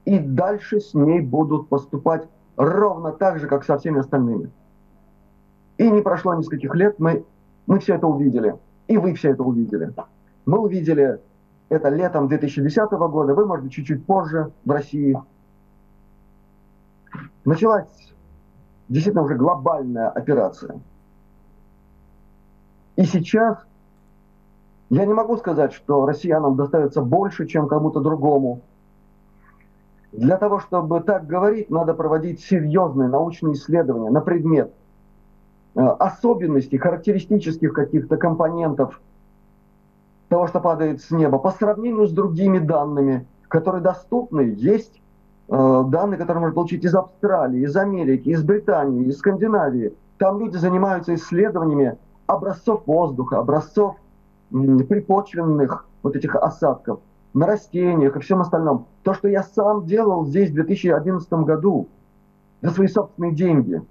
и 0.04 0.18
дальше 0.18 0.78
с 0.78 0.92
ней 0.92 1.20
будут 1.20 1.70
поступать 1.70 2.28
ровно 2.56 3.10
так 3.10 3.38
же, 3.38 3.48
как 3.48 3.64
со 3.64 3.78
всеми 3.78 4.00
остальными. 4.00 4.50
И 5.78 5.90
не 5.90 6.02
прошло 6.02 6.34
нескольких 6.34 6.74
лет, 6.74 6.98
мы, 6.98 7.24
мы 7.66 7.78
все 7.78 7.94
это 7.94 8.06
увидели. 8.06 8.54
И 8.86 8.98
вы 8.98 9.14
все 9.14 9.30
это 9.30 9.42
увидели. 9.42 9.94
Мы 10.44 10.58
увидели 10.58 11.20
это 11.68 11.88
летом 11.88 12.28
2010 12.28 12.90
года, 12.92 13.34
вы, 13.34 13.46
может 13.46 13.64
быть, 13.64 13.74
чуть-чуть 13.74 14.04
позже 14.06 14.52
в 14.64 14.70
России. 14.70 15.18
Началась 17.44 18.12
действительно 18.88 19.24
уже 19.24 19.34
глобальная 19.34 20.08
операция. 20.08 20.80
И 22.96 23.04
сейчас 23.04 23.58
я 24.90 25.04
не 25.04 25.12
могу 25.12 25.36
сказать, 25.36 25.72
что 25.72 26.06
россиянам 26.06 26.56
достается 26.56 27.02
больше, 27.02 27.46
чем 27.46 27.66
кому-то 27.66 28.00
другому. 28.00 28.62
Для 30.12 30.38
того, 30.38 30.60
чтобы 30.60 31.00
так 31.00 31.26
говорить, 31.26 31.68
надо 31.68 31.92
проводить 31.92 32.40
серьезные 32.40 33.08
научные 33.08 33.54
исследования 33.54 34.10
на 34.10 34.20
предмет 34.20 34.72
э, 35.74 35.80
особенностей, 35.80 36.78
характеристических 36.78 37.72
каких-то 37.72 38.16
компонентов 38.16 39.00
того, 40.28 40.46
что 40.46 40.60
падает 40.60 41.00
с 41.00 41.10
неба, 41.10 41.38
по 41.38 41.50
сравнению 41.50 42.06
с 42.06 42.12
другими 42.12 42.58
данными, 42.58 43.26
которые 43.48 43.82
доступны. 43.82 44.54
Есть 44.56 45.00
э, 45.48 45.84
данные, 45.88 46.18
которые 46.18 46.40
можно 46.40 46.54
получить 46.54 46.84
из 46.84 46.94
Австралии, 46.94 47.62
из 47.62 47.76
Америки, 47.76 48.28
из 48.30 48.42
Британии, 48.42 49.06
из 49.06 49.18
Скандинавии. 49.18 49.94
Там 50.18 50.40
люди 50.40 50.56
занимаются 50.56 51.14
исследованиями 51.14 51.96
образцов 52.26 52.82
воздуха, 52.86 53.38
образцов 53.38 53.96
припочвенных 54.50 55.86
вот 56.02 56.16
этих 56.16 56.34
осадков 56.36 57.00
на 57.34 57.46
растениях 57.46 58.16
и 58.16 58.20
всем 58.20 58.40
остальном. 58.40 58.86
То, 59.02 59.12
что 59.14 59.28
я 59.28 59.42
сам 59.42 59.86
делал 59.86 60.24
здесь 60.24 60.50
в 60.50 60.54
2011 60.54 61.30
году 61.32 61.88
за 62.62 62.70
свои 62.70 62.88
собственные 62.88 63.34
деньги 63.34 63.82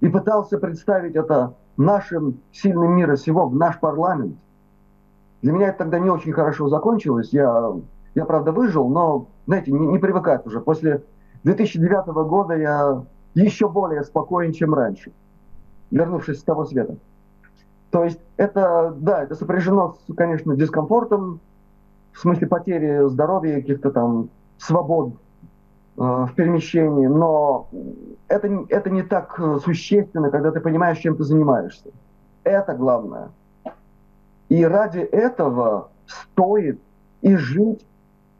и 0.00 0.08
пытался 0.08 0.58
представить 0.58 1.16
это 1.16 1.54
нашим 1.76 2.40
сильным 2.52 2.92
мира 2.92 3.16
сего 3.16 3.48
в 3.48 3.54
наш 3.54 3.78
парламент. 3.80 4.36
Для 5.42 5.52
меня 5.52 5.68
это 5.68 5.78
тогда 5.78 5.98
не 5.98 6.10
очень 6.10 6.32
хорошо 6.32 6.68
закончилось. 6.68 7.30
Я, 7.32 7.72
я 8.14 8.24
правда, 8.24 8.52
выжил, 8.52 8.88
но, 8.88 9.28
знаете, 9.46 9.72
не, 9.72 9.86
не 9.86 9.98
привыкать 9.98 10.46
уже. 10.46 10.60
После 10.60 11.04
2009 11.44 12.06
года 12.28 12.54
я 12.54 13.04
еще 13.34 13.68
более 13.68 14.02
спокоен, 14.02 14.52
чем 14.52 14.74
раньше, 14.74 15.12
вернувшись 15.90 16.40
с 16.40 16.42
того 16.42 16.64
света. 16.64 16.96
То 17.90 18.04
есть 18.04 18.20
это, 18.36 18.94
да, 18.98 19.22
это 19.22 19.34
сопряжено, 19.34 19.96
с, 20.06 20.14
конечно, 20.14 20.56
дискомфортом, 20.56 21.40
в 22.12 22.18
смысле 22.18 22.46
потери 22.46 23.08
здоровья, 23.08 23.56
каких-то 23.56 23.90
там 23.90 24.30
свобод 24.58 25.14
э, 25.96 26.00
в 26.00 26.30
перемещении, 26.34 27.06
но 27.06 27.68
это, 28.26 28.66
это 28.68 28.90
не 28.90 29.02
так 29.02 29.40
существенно, 29.64 30.30
когда 30.30 30.50
ты 30.50 30.60
понимаешь, 30.60 30.98
чем 30.98 31.16
ты 31.16 31.22
занимаешься. 31.22 31.90
Это 32.44 32.74
главное. 32.74 33.30
И 34.48 34.64
ради 34.64 35.00
этого 35.00 35.90
стоит 36.06 36.80
и 37.20 37.36
жить, 37.36 37.84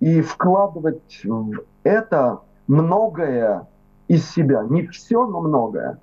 и 0.00 0.20
вкладывать 0.20 1.20
в 1.24 1.64
это 1.82 2.40
многое 2.66 3.66
из 4.06 4.28
себя. 4.30 4.64
Не 4.64 4.86
все, 4.86 5.26
но 5.26 5.40
многое. 5.40 5.98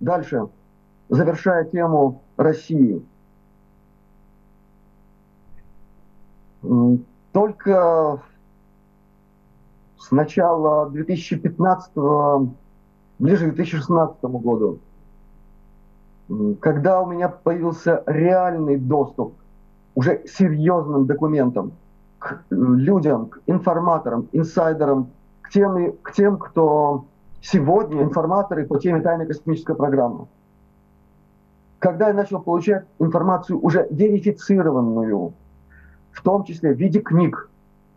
Дальше 0.00 0.48
завершая 1.08 1.64
тему 1.64 2.22
России. 2.36 3.04
Только 7.32 8.22
с 9.98 10.10
начала 10.10 10.90
2015, 10.90 11.92
ближе 13.18 13.50
к 13.50 13.54
2016 13.54 14.22
году, 14.22 14.78
когда 16.60 17.00
у 17.00 17.06
меня 17.06 17.28
появился 17.28 18.02
реальный 18.06 18.76
доступ 18.76 19.34
уже 19.94 20.22
серьезным 20.26 21.06
документам 21.06 21.72
к 22.18 22.42
людям, 22.50 23.26
к 23.26 23.40
информаторам, 23.46 24.28
инсайдерам, 24.32 25.08
к 25.42 25.50
тем, 25.50 25.92
к 26.02 26.12
тем 26.12 26.38
кто 26.38 27.04
сегодня 27.40 28.02
информаторы 28.02 28.66
по 28.66 28.78
теме 28.78 29.00
тайной 29.00 29.26
космической 29.26 29.74
программы 29.74 30.26
когда 31.80 32.08
я 32.08 32.14
начал 32.14 32.40
получать 32.40 32.84
информацию 32.98 33.58
уже 33.58 33.88
верифицированную, 33.90 35.32
в 36.12 36.22
том 36.22 36.44
числе 36.44 36.74
в 36.74 36.78
виде 36.78 37.00
книг, 37.00 37.48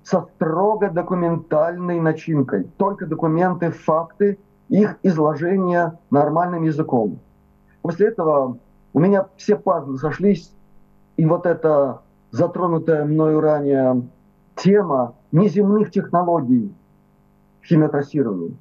со 0.03 0.21
строго 0.21 0.89
документальной 0.89 1.99
начинкой, 1.99 2.63
только 2.77 3.05
документы, 3.05 3.71
факты, 3.71 4.39
их 4.69 4.97
изложение 5.03 5.99
нормальным 6.09 6.63
языком. 6.63 7.19
После 7.83 8.07
этого 8.07 8.57
у 8.93 8.99
меня 8.99 9.27
все 9.35 9.57
пазлы 9.57 9.97
сошлись, 9.97 10.51
и 11.17 11.25
вот 11.25 11.45
эта 11.45 12.01
затронутая 12.31 13.05
мною 13.05 13.41
ранее 13.41 14.01
тема 14.55 15.13
неземных 15.31 15.91
технологий 15.91 16.73
в 17.61 17.65
химиотрассировании, 17.65 18.57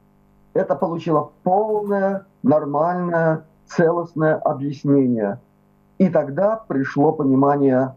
это 0.54 0.74
получило 0.74 1.30
полное, 1.44 2.26
нормальное 2.42 3.44
целостное 3.66 4.34
объяснение. 4.36 5.38
И 5.98 6.08
тогда 6.08 6.56
пришло 6.56 7.12
понимание 7.12 7.94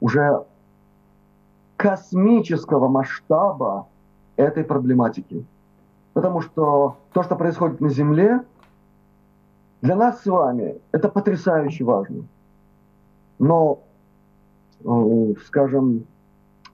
уже 0.00 0.44
космического 1.76 2.88
масштаба 2.88 3.86
этой 4.34 4.64
проблематики. 4.64 5.46
Потому 6.14 6.40
что 6.40 6.96
то, 7.12 7.22
что 7.22 7.36
происходит 7.36 7.80
на 7.80 7.90
Земле, 7.90 8.42
для 9.86 9.94
нас 9.94 10.20
с 10.22 10.26
вами 10.26 10.80
это 10.90 11.08
потрясающе 11.08 11.84
важно. 11.84 12.24
Но, 13.38 13.84
э, 14.84 15.34
скажем, 15.46 16.06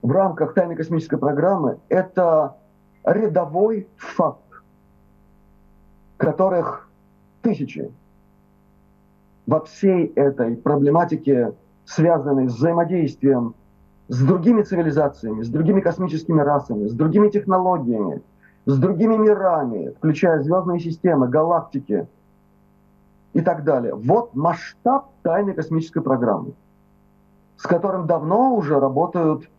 в 0.01 0.11
рамках 0.11 0.55
тайной 0.55 0.75
космической 0.75 1.17
программы 1.17 1.77
это 1.89 2.57
рядовой 3.03 3.87
факт, 3.97 4.63
которых 6.17 6.89
тысячи. 7.43 7.91
Во 9.45 9.59
всей 9.59 10.07
этой 10.15 10.55
проблематике, 10.55 11.53
связанной 11.85 12.49
с 12.49 12.55
взаимодействием 12.55 13.53
с 14.07 14.25
другими 14.25 14.63
цивилизациями, 14.63 15.43
с 15.43 15.49
другими 15.49 15.81
космическими 15.81 16.41
расами, 16.41 16.87
с 16.87 16.93
другими 16.93 17.29
технологиями, 17.29 18.23
с 18.65 18.75
другими 18.79 19.17
мирами, 19.17 19.93
включая 19.97 20.41
звездные 20.41 20.79
системы, 20.79 21.27
галактики 21.27 22.07
и 23.33 23.41
так 23.41 23.63
далее. 23.63 23.95
Вот 23.95 24.35
масштаб 24.35 25.09
тайной 25.23 25.53
космической 25.53 26.01
программы, 26.01 26.53
с 27.57 27.63
которым 27.63 28.07
давно 28.07 28.55
уже 28.55 28.79
работают 28.79 29.49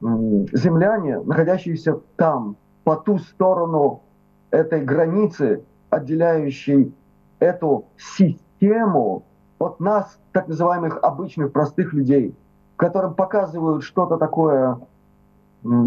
земляне, 0.00 1.20
находящиеся 1.20 2.00
там, 2.16 2.56
по 2.84 2.96
ту 2.96 3.18
сторону 3.18 4.02
этой 4.50 4.82
границы, 4.82 5.64
отделяющей 5.90 6.94
эту 7.38 7.86
систему 7.98 9.24
от 9.58 9.78
нас, 9.78 10.18
так 10.32 10.48
называемых 10.48 10.98
обычных 11.02 11.52
простых 11.52 11.92
людей, 11.92 12.34
которым 12.76 13.14
показывают 13.14 13.84
что-то 13.84 14.16
такое 14.16 14.78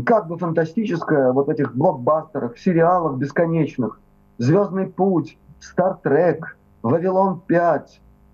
как 0.05 0.27
бы 0.27 0.37
фантастическое 0.37 1.31
вот 1.31 1.49
этих 1.49 1.75
блокбастерах, 1.75 2.57
сериалах 2.57 3.17
бесконечных. 3.17 3.99
«Звездный 4.37 4.85
путь», 4.87 5.37
«Стартрек», 5.59 6.57
«Вавилон 6.83 7.41
5», 7.47 7.81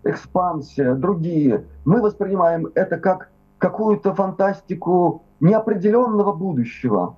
«Экспансия», 0.03 0.95
другие. 0.95 1.65
Мы 1.85 2.01
воспринимаем 2.01 2.67
это 2.73 2.97
как 2.97 3.29
какую-то 3.59 4.13
фантастику 4.15 5.23
неопределенного 5.39 6.33
будущего. 6.33 7.15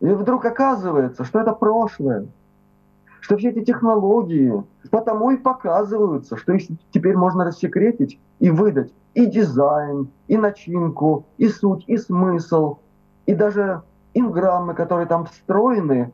И 0.00 0.06
вдруг 0.06 0.44
оказывается, 0.44 1.24
что 1.24 1.40
это 1.40 1.52
прошлое, 1.52 2.26
что 3.20 3.36
все 3.36 3.50
эти 3.50 3.64
технологии 3.64 4.64
потому 4.90 5.30
и 5.30 5.36
показываются, 5.36 6.36
что 6.36 6.52
их 6.54 6.68
теперь 6.90 7.16
можно 7.16 7.44
рассекретить 7.44 8.18
и 8.40 8.50
выдать 8.50 8.92
и 9.14 9.26
дизайн, 9.26 10.08
и 10.28 10.36
начинку, 10.36 11.26
и 11.36 11.48
суть, 11.48 11.84
и 11.86 11.96
смысл, 11.96 12.78
и 13.26 13.34
даже 13.34 13.82
инграммы, 14.14 14.74
которые 14.74 15.06
там 15.06 15.26
встроены, 15.26 16.12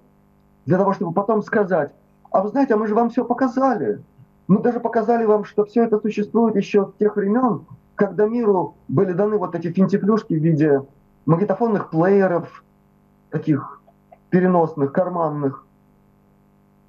для 0.67 0.79
того, 0.79 0.93
чтобы 0.95 1.13
потом 1.13 1.43
сказать, 1.43 1.93
а 2.35 2.41
вы 2.41 2.49
знаете, 2.49 2.75
а 2.75 2.77
мы 2.77 2.89
же 2.89 2.97
вам 2.97 3.11
все 3.11 3.25
показали. 3.25 4.03
Мы 4.49 4.61
даже 4.61 4.81
показали 4.81 5.25
вам, 5.25 5.45
что 5.45 5.65
все 5.65 5.85
это 5.85 6.01
существует 6.01 6.57
еще 6.57 6.87
с 6.87 6.99
тех 6.99 7.15
времен, 7.15 7.65
когда 7.95 8.27
миру 8.27 8.75
были 8.89 9.13
даны 9.13 9.39
вот 9.39 9.55
эти 9.55 9.71
финтифлюшки 9.71 10.35
в 10.35 10.43
виде 10.43 10.83
магнитофонных 11.27 11.91
плееров, 11.91 12.65
таких 13.31 13.81
переносных, 14.31 14.93
карманных. 14.93 15.65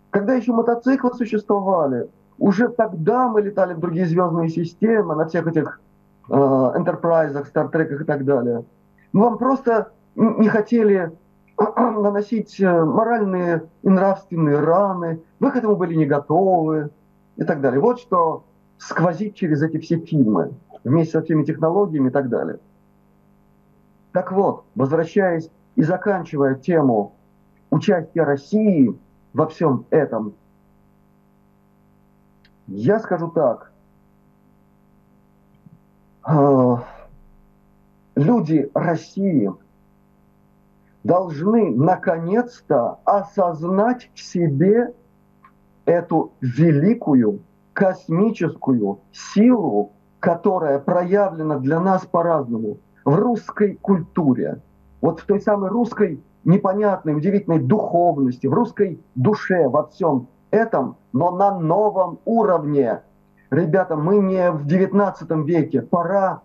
Когда 0.10 0.34
еще 0.34 0.52
мотоциклы 0.52 1.14
существовали, 1.14 2.10
уже 2.40 2.68
тогда 2.70 3.28
мы 3.28 3.44
летали 3.44 3.76
в 3.76 3.80
другие 3.80 4.08
звездные 4.08 4.50
системы, 4.50 5.14
на 5.14 5.28
всех 5.28 5.46
этих 5.46 5.80
э, 6.28 6.34
Enterprise, 6.34 7.46
Стартреках 7.46 8.02
и 8.02 8.04
так 8.04 8.26
далее. 8.26 8.66
Мы 9.14 9.26
вам 9.26 9.38
просто 9.38 9.92
не 10.16 10.50
хотели 10.50 11.12
наносить 11.58 12.60
э, 12.60 12.84
моральные 12.84 13.70
и 13.82 13.90
нравственные 13.90 14.60
раны, 14.60 15.22
вы 15.40 15.52
к 15.52 15.56
этому 15.56 15.76
были 15.76 15.96
не 15.96 16.06
готовы 16.06 16.90
и 17.38 17.44
так 17.44 17.62
далее. 17.62 17.80
Вот 17.80 18.00
что 18.00 18.44
сквозит 18.78 19.36
через 19.36 19.62
эти 19.62 19.78
все 19.78 20.00
фильмы, 20.00 20.54
вместе 20.84 21.14
со 21.14 21.24
всеми 21.24 21.44
технологиями 21.44 22.10
и 22.10 22.12
так 22.12 22.30
далее. 22.30 22.60
Так 24.12 24.32
вот, 24.32 24.66
возвращаясь 24.76 25.50
и 25.76 25.84
заканчивая 25.84 26.56
тему 26.56 27.14
участия 27.70 28.24
России 28.24 28.98
во 29.34 29.48
всем 29.48 29.86
этом, 29.90 30.34
я 32.68 33.00
скажу 33.00 33.30
так. 33.30 33.72
Э, 36.28 36.78
люди 38.16 38.70
России– 38.74 39.52
должны 41.06 41.70
наконец-то 41.70 42.98
осознать 43.06 44.10
в 44.16 44.20
себе 44.20 44.92
эту 45.86 46.34
великую 46.42 47.42
космическую 47.74 49.02
силу, 49.12 49.92
которая 50.20 50.80
проявлена 50.80 51.60
для 51.60 51.80
нас 51.80 52.08
по-разному 52.08 52.80
в 53.06 53.16
русской 53.16 53.76
культуре. 53.76 54.64
Вот 55.00 55.20
в 55.20 55.26
той 55.28 55.40
самой 55.42 55.70
русской 55.70 56.24
непонятной, 56.44 57.16
удивительной 57.16 57.60
духовности, 57.60 58.48
в 58.48 58.54
русской 58.54 59.00
душе, 59.14 59.68
во 59.68 59.86
всем 59.86 60.28
этом, 60.50 60.98
но 61.14 61.30
на 61.30 61.60
новом 61.60 62.18
уровне. 62.26 63.02
Ребята, 63.52 63.96
мы 63.96 64.18
не 64.18 64.50
в 64.50 64.66
19 64.66 65.30
веке, 65.46 65.84
пора 65.84 66.42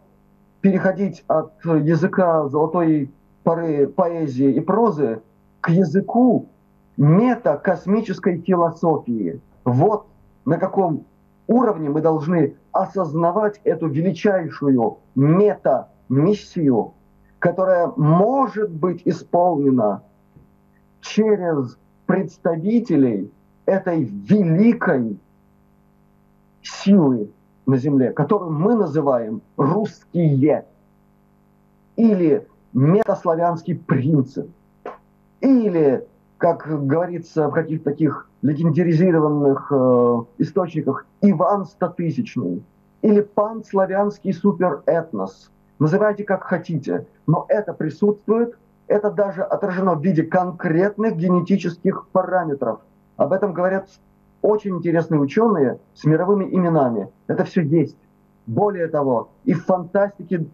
переходить 0.60 1.24
от 1.28 1.54
языка 1.64 2.46
золотой 2.48 3.10
поры 3.42 3.86
поэзии 3.86 4.52
и 4.52 4.60
прозы 4.60 5.22
к 5.60 5.70
языку 5.70 6.46
метакосмической 6.96 8.40
философии. 8.40 9.40
Вот 9.64 10.06
на 10.44 10.58
каком 10.58 11.04
уровне 11.46 11.88
мы 11.88 12.00
должны 12.00 12.56
осознавать 12.72 13.60
эту 13.64 13.88
величайшую 13.88 14.98
мета-миссию, 15.14 16.92
которая 17.38 17.92
может 17.96 18.70
быть 18.70 19.02
исполнена 19.04 20.02
через 21.00 21.78
представителей 22.06 23.32
этой 23.66 24.04
великой 24.04 25.18
силы 26.62 27.30
на 27.66 27.76
Земле, 27.76 28.12
которую 28.12 28.52
мы 28.52 28.74
называем 28.74 29.42
русские 29.56 30.66
или 31.96 32.46
метаславянский 32.72 33.76
принцип. 33.76 34.48
Или, 35.40 36.06
как 36.38 36.66
говорится 36.86 37.48
в 37.48 37.52
каких-то 37.52 37.90
таких 37.90 38.28
легендаризированных 38.42 39.68
э, 39.70 40.18
источниках, 40.38 41.06
Иван 41.22 41.66
Стотысячный. 41.66 42.62
Или 43.02 43.20
панславянский 43.22 44.32
суперэтнос. 44.32 45.50
Называйте 45.78 46.24
как 46.24 46.44
хотите. 46.44 47.06
Но 47.26 47.46
это 47.48 47.72
присутствует, 47.72 48.58
это 48.86 49.10
даже 49.10 49.42
отражено 49.42 49.94
в 49.94 50.04
виде 50.04 50.22
конкретных 50.22 51.16
генетических 51.16 52.08
параметров. 52.08 52.80
Об 53.16 53.32
этом 53.32 53.52
говорят 53.52 53.88
очень 54.42 54.76
интересные 54.76 55.20
ученые 55.20 55.78
с 55.94 56.04
мировыми 56.04 56.44
именами. 56.44 57.08
Это 57.26 57.44
все 57.44 57.62
есть. 57.62 57.96
Более 58.46 58.88
того, 58.88 59.30
и 59.44 59.54
в 59.54 59.64
фантастике 59.64 60.46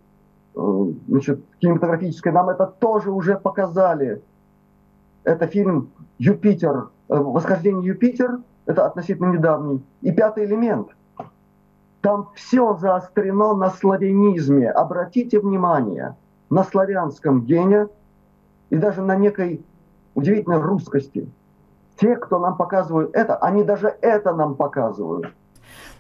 значит, 0.57 1.41
кинематографической, 1.61 2.33
нам 2.33 2.49
это 2.49 2.67
тоже 2.67 3.11
уже 3.11 3.37
показали. 3.39 4.23
Это 5.25 5.47
фильм 5.47 5.91
«Юпитер», 6.19 6.89
э, 7.09 7.17
«Восхождение 7.17 7.87
Юпитер», 7.87 8.39
это 8.65 8.87
относительно 8.87 9.33
недавний, 9.33 9.85
и 10.01 10.13
«Пятый 10.13 10.45
элемент». 10.47 10.89
Там 12.01 12.31
все 12.35 12.77
заострено 12.77 13.55
на 13.55 13.71
славянизме. 13.71 14.71
Обратите 14.71 15.41
внимание 15.41 16.17
на 16.51 16.63
славянском 16.63 17.45
гене 17.45 17.89
и 18.71 18.77
даже 18.77 19.03
на 19.03 19.17
некой 19.17 19.65
удивительной 20.15 20.61
русскости. 20.61 21.29
Те, 21.97 22.17
кто 22.17 22.39
нам 22.39 22.57
показывают 22.57 23.11
это, 23.15 23.37
они 23.37 23.65
даже 23.65 23.89
это 24.01 24.35
нам 24.35 24.55
показывают. 24.55 25.35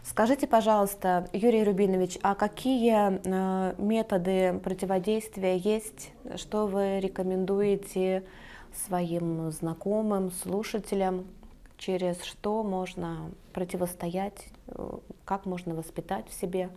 Скажите, 0.08 0.46
пожалуйста, 0.46 1.28
Юрий 1.32 1.64
Рубинович, 1.64 2.18
а 2.22 2.36
какие 2.36 3.20
э, 3.24 3.74
методы 3.76 4.60
противодействия 4.62 5.56
есть, 5.56 6.12
что 6.36 6.68
вы 6.68 7.00
рекомендуете 7.00 8.22
своим 8.86 9.50
знакомым, 9.50 10.30
слушателям, 10.30 11.24
через 11.76 12.22
что 12.22 12.62
можно 12.62 13.16
противостоять, 13.52 14.46
как 15.24 15.44
можно 15.44 15.74
воспитать 15.74 16.28
в 16.28 16.40
себе? 16.40 16.70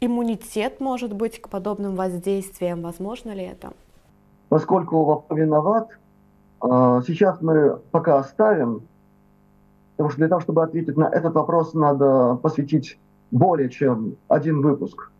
Иммунитет, 0.00 0.80
может 0.80 1.12
быть, 1.12 1.42
к 1.42 1.48
подобным 1.48 1.96
воздействиям, 1.96 2.82
возможно 2.82 3.32
ли 3.32 3.42
это? 3.42 3.72
Поскольку 4.48 5.04
вопрос 5.04 5.38
виноват, 5.38 5.88
э, 6.62 7.02
сейчас 7.04 7.42
мы 7.42 7.78
пока 7.90 8.20
оставим 8.20 8.86
Потому 9.98 10.10
что 10.10 10.18
для 10.18 10.28
того, 10.28 10.40
чтобы 10.40 10.62
ответить 10.62 10.96
на 10.96 11.08
этот 11.08 11.34
вопрос, 11.34 11.74
надо 11.74 12.36
посвятить 12.36 13.00
более 13.32 13.68
чем 13.68 14.14
один 14.28 14.62
выпуск 14.62 15.10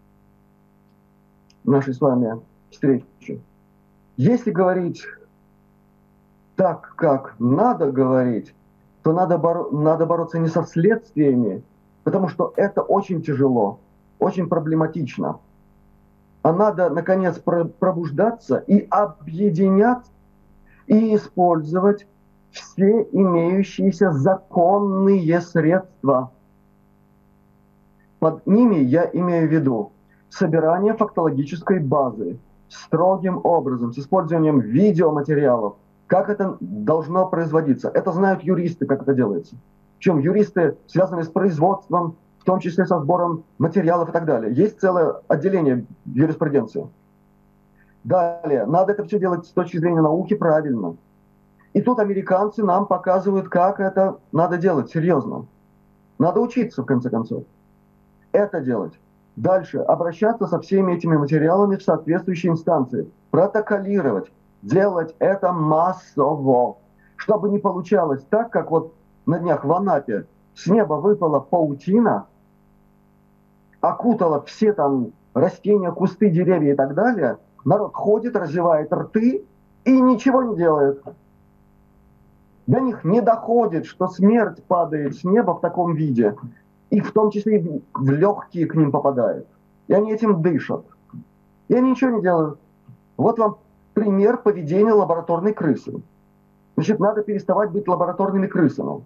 нашей 1.65 1.95
с 1.95 2.01
вами 2.01 2.41
встречи. 2.71 3.43
Если 4.17 4.53
говорить 4.53 5.03
так, 6.55 6.95
как 6.95 7.35
надо 7.41 7.91
говорить, 7.91 8.55
то 9.03 9.13
надо, 9.13 9.35
боро- 9.35 9.69
надо 9.73 10.07
бороться 10.07 10.39
не 10.39 10.47
со 10.47 10.63
следствиями, 10.63 11.65
потому 12.05 12.29
что 12.29 12.53
это 12.55 12.81
очень 12.81 13.21
тяжело, 13.21 13.81
очень 14.21 14.49
проблематично. 14.49 15.41
А 16.43 16.53
надо, 16.53 16.89
наконец, 16.89 17.37
пробуждаться 17.81 18.59
и 18.59 18.87
объединяться 18.91 20.13
и 20.87 21.17
использовать 21.17 22.07
все 22.51 23.07
имеющиеся 23.13 24.13
законные 24.13 25.41
средства. 25.41 26.33
Под 28.19 28.47
ними 28.47 28.77
я 28.77 29.09
имею 29.13 29.49
в 29.49 29.53
виду 29.53 29.93
собирание 30.29 30.95
фактологической 30.95 31.79
базы 31.79 32.39
строгим 32.69 33.41
образом, 33.45 33.93
с 33.93 33.99
использованием 33.99 34.61
видеоматериалов, 34.61 35.77
как 36.07 36.29
это 36.29 36.57
должно 36.61 37.27
производиться. 37.27 37.89
Это 37.89 38.13
знают 38.13 38.43
юристы, 38.43 38.87
как 38.87 39.03
это 39.03 39.15
делается. 39.15 39.57
Причем 39.99 40.19
юристы 40.19 40.77
связаны 40.87 41.25
с 41.25 41.29
производством, 41.29 42.17
в 42.41 42.45
том 42.45 42.61
числе 42.61 42.87
со 42.87 42.99
сбором 43.01 43.45
материалов 43.59 44.11
и 44.11 44.13
так 44.13 44.25
далее. 44.27 44.53
Есть 44.53 44.81
целое 44.81 45.17
отделение 45.29 45.87
юриспруденции. 46.07 46.89
Далее, 48.05 48.65
надо 48.67 48.93
это 48.93 49.05
все 49.05 49.19
делать 49.19 49.47
с 49.47 49.51
точки 49.51 49.79
зрения 49.79 50.01
науки 50.01 50.35
правильно– 50.35 50.97
и 51.73 51.83
тут 51.83 51.99
американцы 51.99 52.65
нам 52.65 52.87
показывают, 52.87 53.49
как 53.49 53.81
это 53.81 54.19
надо 54.33 54.57
делать 54.59 54.91
серьезно. 54.91 55.47
Надо 56.19 56.41
учиться, 56.41 56.83
в 56.83 56.87
конце 56.87 57.11
концов, 57.11 57.45
это 58.33 58.61
делать. 58.61 58.95
Дальше 59.37 59.79
обращаться 59.79 60.47
со 60.47 60.59
всеми 60.59 60.95
этими 60.95 61.17
материалами 61.17 61.77
в 61.77 61.83
соответствующие 61.83 62.51
инстанции, 62.53 63.09
протоколировать, 63.31 64.33
делать 64.63 65.15
это 65.21 65.53
массово, 65.53 66.79
чтобы 67.17 67.49
не 67.49 67.59
получалось 67.59 68.25
так, 68.31 68.51
как 68.51 68.71
вот 68.71 68.95
на 69.27 69.39
днях 69.39 69.65
в 69.65 69.73
Анапе 69.73 70.27
с 70.55 70.67
неба 70.67 70.95
выпала 70.95 71.39
паутина, 71.39 72.27
окутала 73.81 74.43
все 74.43 74.73
там 74.73 75.13
растения, 75.35 75.93
кусты, 75.93 76.31
деревья 76.31 76.73
и 76.73 76.77
так 76.77 76.95
далее, 76.95 77.39
народ 77.65 77.95
ходит, 77.95 78.35
развивает 78.35 78.93
рты 78.93 79.45
и 79.85 80.01
ничего 80.01 80.43
не 80.43 80.57
делает. 80.57 81.03
До 82.69 82.81
них 82.81 83.03
не 83.03 83.23
доходит, 83.23 83.87
что 83.87 84.09
смерть 84.09 84.63
падает 84.65 85.17
с 85.17 85.25
неба 85.25 85.53
в 85.53 85.61
таком 85.61 85.95
виде, 85.95 86.37
и 86.91 87.01
в 87.01 87.13
том 87.13 87.31
числе 87.31 87.61
и 87.61 87.83
в 87.95 88.11
легкие 88.11 88.67
к 88.67 88.75
ним 88.75 88.93
попадает. 88.93 89.47
И 89.87 89.95
они 89.95 90.13
этим 90.13 90.43
дышат. 90.43 90.85
И 91.69 91.75
они 91.75 91.93
ничего 91.93 92.11
не 92.11 92.23
делают. 92.23 92.61
Вот 93.17 93.39
вам 93.39 93.57
пример 93.95 94.37
поведения 94.37 94.93
лабораторной 94.93 95.55
крысы. 95.55 96.03
Значит, 96.77 97.01
надо 97.01 97.23
переставать 97.23 97.71
быть 97.71 97.89
лабораторными 97.89 98.47
крысами. 98.47 99.03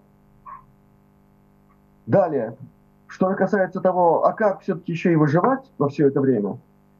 Далее, 2.05 2.57
что 3.07 3.33
касается 3.33 3.79
того, 3.79 4.25
а 4.25 4.33
как 4.33 4.59
все-таки 4.59 4.91
еще 4.91 5.13
и 5.13 5.15
выживать 5.15 5.71
во 5.77 5.87
все 5.87 6.09
это 6.09 6.19
время, 6.19 6.57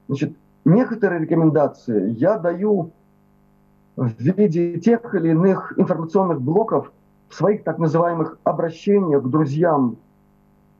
значит, 0.07 0.33
некоторые 0.63 1.19
рекомендации 1.19 2.11
я 2.11 2.37
даю 2.37 2.91
в 3.95 4.07
виде 4.19 4.79
тех 4.79 5.13
или 5.15 5.29
иных 5.29 5.73
информационных 5.77 6.41
блоков 6.41 6.91
в 7.29 7.35
своих 7.35 7.63
так 7.63 7.77
называемых 7.77 8.37
обращениях 8.43 9.23
к 9.23 9.27
друзьям 9.27 9.97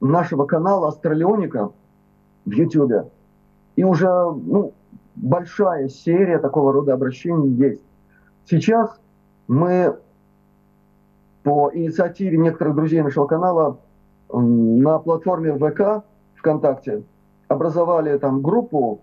нашего 0.02 0.46
канала 0.46 0.90
Астралионика 0.90 1.72
в 2.46 2.52
YouTube. 2.52 3.12
И 3.76 3.84
уже 3.84 4.08
ну, 4.08 4.74
большая 5.16 5.90
серия 5.90 6.40
такого 6.40 6.74
рода 6.74 6.94
обращений 6.94 7.50
есть. 7.50 7.82
Сейчас 8.46 9.00
мы 9.48 9.98
по 11.44 11.72
инициативе 11.74 12.38
некоторых 12.38 12.76
друзей 12.76 13.02
нашего 13.02 13.26
канала 13.26 13.80
на 14.32 15.00
платформе 15.00 15.54
ВК 15.54 16.04
ВКонтакте 16.36 17.04
образовали 17.48 18.18
там 18.18 18.42
группу, 18.42 19.02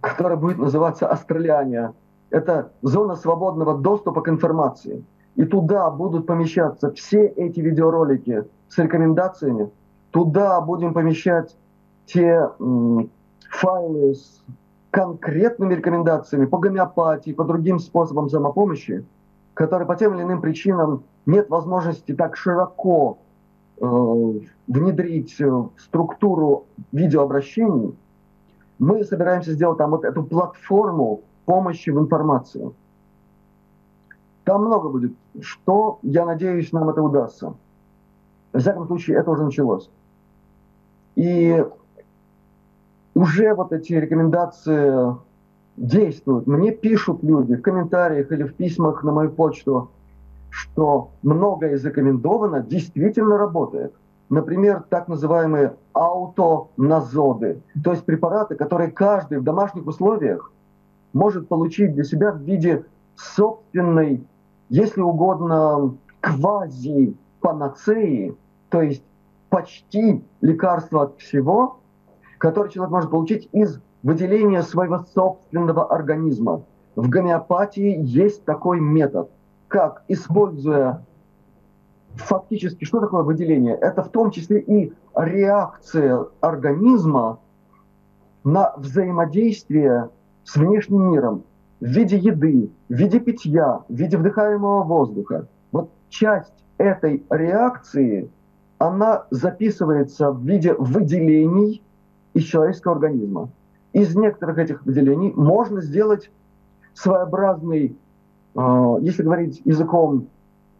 которая 0.00 0.36
будет 0.36 0.58
называться 0.58 1.08
«Астралиане». 1.08 1.92
Это 2.30 2.72
зона 2.82 3.16
свободного 3.16 3.78
доступа 3.78 4.20
к 4.20 4.28
информации. 4.28 5.04
И 5.36 5.44
туда 5.44 5.90
будут 5.90 6.26
помещаться 6.26 6.92
все 6.92 7.26
эти 7.26 7.60
видеоролики 7.60 8.44
с 8.68 8.78
рекомендациями. 8.78 9.70
Туда 10.10 10.60
будем 10.60 10.94
помещать 10.94 11.56
те 12.06 12.48
файлы 13.50 14.14
с 14.14 14.42
конкретными 14.90 15.74
рекомендациями 15.74 16.46
по 16.46 16.58
гомеопатии, 16.58 17.32
по 17.32 17.44
другим 17.44 17.78
способам 17.78 18.28
самопомощи, 18.28 19.04
которые 19.54 19.86
по 19.86 19.96
тем 19.96 20.14
или 20.14 20.22
иным 20.22 20.40
причинам 20.40 21.04
нет 21.26 21.50
возможности 21.50 22.14
так 22.14 22.36
широко 22.36 23.18
э, 23.80 23.84
внедрить 24.66 25.38
в 25.38 25.70
структуру 25.78 26.66
видеообращений, 26.92 27.94
мы 28.78 29.04
собираемся 29.04 29.52
сделать 29.52 29.78
там 29.78 29.90
вот 29.90 30.04
эту 30.04 30.22
платформу 30.22 31.22
помощи 31.48 31.88
в 31.88 31.98
информации. 31.98 32.70
Там 34.44 34.66
много 34.66 34.90
будет. 34.90 35.14
Что, 35.40 35.98
я 36.02 36.26
надеюсь, 36.26 36.72
нам 36.72 36.90
это 36.90 37.02
удастся. 37.02 37.54
В 38.52 38.58
всяком 38.58 38.86
случае, 38.86 39.16
это 39.16 39.30
уже 39.30 39.44
началось. 39.44 39.88
И 41.16 41.64
уже 43.14 43.54
вот 43.54 43.72
эти 43.72 43.94
рекомендации 43.94 45.16
действуют. 45.78 46.46
Мне 46.46 46.70
пишут 46.70 47.22
люди 47.22 47.56
в 47.56 47.62
комментариях 47.62 48.30
или 48.30 48.42
в 48.42 48.54
письмах 48.54 49.02
на 49.02 49.12
мою 49.12 49.30
почту, 49.30 49.90
что 50.50 51.12
многое 51.22 51.76
из 51.76 51.84
рекомендовано 51.86 52.60
действительно 52.60 53.38
работает. 53.38 53.94
Например, 54.28 54.84
так 54.90 55.08
называемые 55.08 55.76
аутоназоды, 55.94 57.62
то 57.82 57.92
есть 57.92 58.04
препараты, 58.04 58.54
которые 58.54 58.90
каждый 58.90 59.38
в 59.38 59.44
домашних 59.44 59.86
условиях 59.86 60.52
может 61.12 61.48
получить 61.48 61.94
для 61.94 62.04
себя 62.04 62.30
в 62.32 62.42
виде 62.42 62.84
собственной, 63.16 64.24
если 64.68 65.00
угодно, 65.00 65.96
квази-панацеи, 66.20 68.36
то 68.70 68.82
есть 68.82 69.02
почти 69.48 70.22
лекарства 70.40 71.04
от 71.04 71.16
всего, 71.18 71.78
который 72.38 72.70
человек 72.70 72.92
может 72.92 73.10
получить 73.10 73.48
из 73.52 73.80
выделения 74.02 74.62
своего 74.62 75.04
собственного 75.14 75.92
организма. 75.92 76.62
В 76.96 77.08
гомеопатии 77.08 77.96
есть 78.00 78.44
такой 78.44 78.80
метод, 78.80 79.30
как, 79.68 80.02
используя 80.08 81.04
фактически, 82.16 82.84
что 82.84 83.00
такое 83.00 83.22
выделение? 83.22 83.74
Это 83.74 84.02
в 84.02 84.10
том 84.10 84.30
числе 84.30 84.60
и 84.60 84.92
реакция 85.14 86.26
организма 86.40 87.38
на 88.44 88.72
взаимодействие 88.76 90.10
с 90.48 90.56
внешним 90.56 91.12
миром 91.12 91.44
в 91.78 91.84
виде 91.84 92.16
еды, 92.16 92.70
в 92.88 92.92
виде 92.94 93.20
питья, 93.20 93.82
в 93.86 93.94
виде 93.94 94.16
вдыхаемого 94.16 94.82
воздуха. 94.82 95.46
Вот 95.72 95.90
часть 96.08 96.64
этой 96.78 97.22
реакции, 97.28 98.30
она 98.78 99.26
записывается 99.30 100.30
в 100.30 100.42
виде 100.42 100.72
выделений 100.72 101.82
из 102.32 102.44
человеческого 102.44 102.94
организма. 102.94 103.50
Из 103.92 104.16
некоторых 104.16 104.56
этих 104.56 104.86
выделений 104.86 105.34
можно 105.36 105.82
сделать 105.82 106.30
своеобразный, 106.94 107.94
э, 108.54 108.96
если 109.02 109.22
говорить 109.22 109.60
языком 109.66 110.28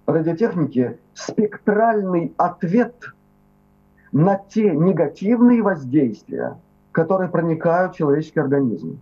радиотехники, 0.06 0.98
спектральный 1.12 2.32
ответ 2.38 2.94
на 4.12 4.40
те 4.48 4.70
негативные 4.74 5.62
воздействия, 5.62 6.56
которые 6.92 7.28
проникают 7.28 7.92
в 7.92 7.98
человеческий 7.98 8.40
организм. 8.40 9.00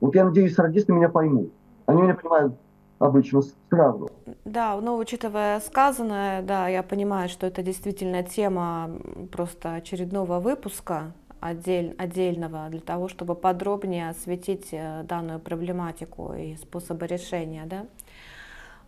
Вот 0.00 0.14
я 0.14 0.24
надеюсь, 0.24 0.56
радисты 0.58 0.92
меня 0.92 1.08
поймут. 1.08 1.52
Они 1.86 2.02
меня 2.02 2.14
понимают 2.14 2.54
обычно 2.98 3.42
сразу. 3.70 4.10
Да, 4.44 4.76
но 4.80 4.96
учитывая 4.96 5.60
сказанное, 5.60 6.42
да, 6.42 6.68
я 6.68 6.82
понимаю, 6.82 7.28
что 7.28 7.46
это 7.46 7.62
действительно 7.62 8.22
тема 8.22 8.90
просто 9.32 9.74
очередного 9.74 10.40
выпуска, 10.40 11.12
отдель, 11.40 11.94
отдельного 11.98 12.68
для 12.70 12.80
того, 12.80 13.08
чтобы 13.08 13.34
подробнее 13.34 14.08
осветить 14.08 14.68
э, 14.72 15.02
данную 15.02 15.40
проблематику 15.40 16.32
и 16.32 16.56
способы 16.56 17.06
решения. 17.06 17.64
Да? 17.66 17.86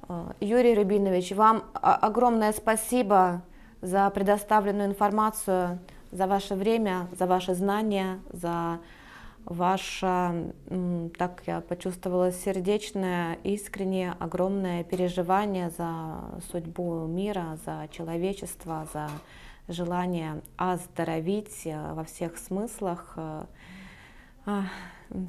Э, 0.09 0.33
Юрий 0.41 0.75
Рубинович, 0.75 1.33
вам 1.33 1.65
огромное 1.75 2.53
спасибо 2.53 3.43
за 3.83 4.09
предоставленную 4.09 4.89
информацию, 4.89 5.79
за 6.13 6.27
ваше 6.27 6.55
время, 6.55 7.09
за 7.19 7.27
ваши 7.27 7.55
знания, 7.55 8.21
за 8.33 8.79
ваше, 9.47 10.53
так 11.17 11.43
я 11.47 11.61
почувствовала, 11.61 12.33
сердечное, 12.33 13.39
искреннее, 13.45 14.15
огромное 14.19 14.85
переживание 14.85 15.71
за 15.71 16.41
судьбу 16.51 17.07
мира, 17.07 17.59
за 17.65 17.89
человечество, 17.91 18.87
за 18.93 19.09
желание 19.69 20.43
оздоровить 20.57 21.63
э, 21.65 21.93
во 21.95 22.05
всех 22.05 22.39
смыслах 22.39 23.15
э, 23.17 23.45
а, 24.47 24.65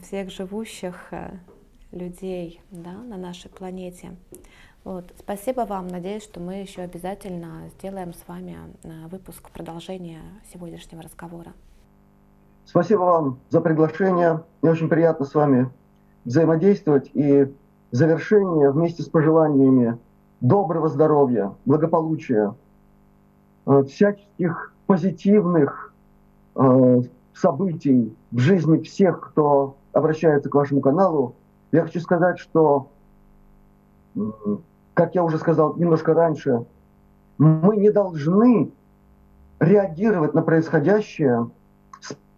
всех 0.04 0.32
живущих 0.32 1.08
э, 1.12 1.38
людей 1.92 2.62
да, 2.70 2.94
на 2.94 3.18
нашей 3.18 3.50
планете. 3.50 4.16
Вот. 4.84 5.12
Спасибо 5.20 5.62
вам. 5.62 5.88
Надеюсь, 5.88 6.24
что 6.24 6.40
мы 6.40 6.56
еще 6.56 6.82
обязательно 6.82 7.70
сделаем 7.78 8.14
с 8.14 8.28
вами 8.28 8.58
выпуск 9.08 9.50
продолжения 9.50 10.22
сегодняшнего 10.54 11.02
разговора. 11.02 11.54
Спасибо 12.68 13.00
вам 13.00 13.40
за 13.50 13.62
приглашение. 13.62 14.44
Мне 14.62 14.72
очень 14.72 14.90
приятно 14.90 15.26
с 15.26 15.34
вами 15.34 15.72
взаимодействовать. 16.26 17.10
И 17.16 17.52
завершение 17.90 18.70
вместе 18.70 19.02
с 19.02 19.10
пожеланиями 19.10 19.98
доброго 20.42 20.88
здоровья, 20.88 21.56
благополучия, 21.66 22.54
Э, 23.68 23.84
всяческих 23.84 24.74
позитивных 24.86 25.94
э, 26.56 27.02
событий 27.34 28.16
в 28.32 28.40
жизни 28.40 28.82
всех, 28.82 29.20
кто 29.20 29.76
обращается 29.92 30.50
к 30.50 30.56
вашему 30.56 30.80
каналу. 30.80 31.36
Я 31.74 31.84
хочу 31.84 32.00
сказать, 32.00 32.40
что, 32.40 32.88
как 34.94 35.16
я 35.16 35.24
уже 35.26 35.38
сказал 35.38 35.76
немножко 35.76 36.14
раньше, 36.14 36.66
мы 37.38 37.76
не 37.76 37.92
должны 37.92 38.72
реагировать 39.60 40.34
на 40.34 40.42
происходящее 40.42 41.50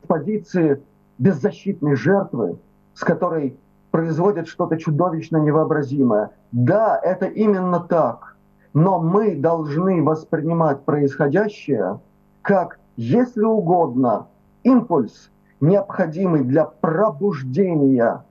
позиции 0.09 0.81
беззащитной 1.19 1.95
жертвы, 1.95 2.57
с 2.95 3.03
которой 3.03 3.55
производят 3.91 4.47
что-то 4.47 4.77
чудовищно 4.77 5.37
невообразимое. 5.37 6.31
Да, 6.51 6.99
это 7.01 7.27
именно 7.27 7.79
так. 7.79 8.35
Но 8.73 8.99
мы 8.99 9.35
должны 9.35 10.03
воспринимать 10.03 10.83
происходящее 10.83 11.99
как, 12.41 12.79
если 12.97 13.43
угодно, 13.43 14.27
импульс, 14.63 15.29
необходимый 15.61 16.43
для 16.43 16.65
пробуждения 16.65 18.25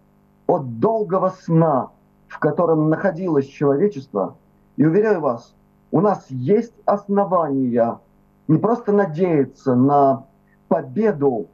от 0.46 0.80
долгого 0.80 1.32
сна, 1.44 1.90
в 2.26 2.38
котором 2.40 2.88
находилось 2.90 3.46
человечество. 3.46 4.36
И 4.76 4.84
уверяю 4.84 5.20
вас, 5.20 5.54
у 5.92 6.00
нас 6.00 6.26
есть 6.28 6.74
основания 6.86 8.00
не 8.48 8.58
просто 8.58 8.92
надеяться 8.92 9.74
на 9.74 10.24
победу 10.68 11.48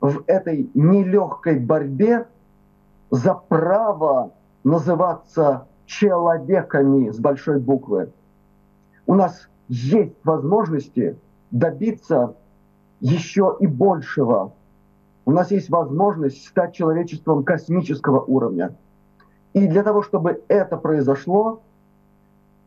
в 0.00 0.24
этой 0.26 0.70
нелегкой 0.74 1.58
борьбе, 1.58 2.26
за 3.10 3.34
право 3.34 4.32
называться 4.64 5.66
человеками 5.86 7.10
с 7.10 7.18
большой 7.18 7.60
буквы. 7.60 8.12
У 9.06 9.14
нас 9.14 9.48
есть 9.68 10.14
возможности 10.24 11.16
добиться 11.50 12.34
еще 13.00 13.56
и 13.60 13.66
большего. 13.66 14.52
У 15.24 15.32
нас 15.32 15.50
есть 15.50 15.70
возможность 15.70 16.46
стать 16.46 16.74
человечеством 16.74 17.44
космического 17.44 18.20
уровня. 18.20 18.74
И 19.52 19.66
для 19.66 19.82
того, 19.82 20.02
чтобы 20.02 20.42
это 20.48 20.76
произошло, 20.76 21.62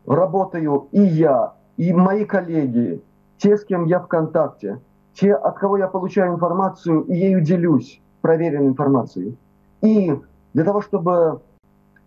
работаю 0.06 0.88
и 0.92 1.00
я, 1.00 1.54
и 1.76 1.92
мои 1.92 2.24
коллеги, 2.24 3.02
те, 3.38 3.56
с 3.56 3.64
кем 3.64 3.86
я 3.86 4.00
в 4.00 4.08
контакте, 4.08 4.80
те, 5.20 5.34
от 5.34 5.58
кого 5.58 5.76
я 5.76 5.86
получаю 5.86 6.34
информацию 6.34 7.02
и 7.02 7.14
ею 7.14 7.42
делюсь, 7.42 8.00
проверенной 8.22 8.68
информацией. 8.68 9.36
И 9.82 10.18
для 10.54 10.64
того, 10.64 10.80
чтобы 10.80 11.42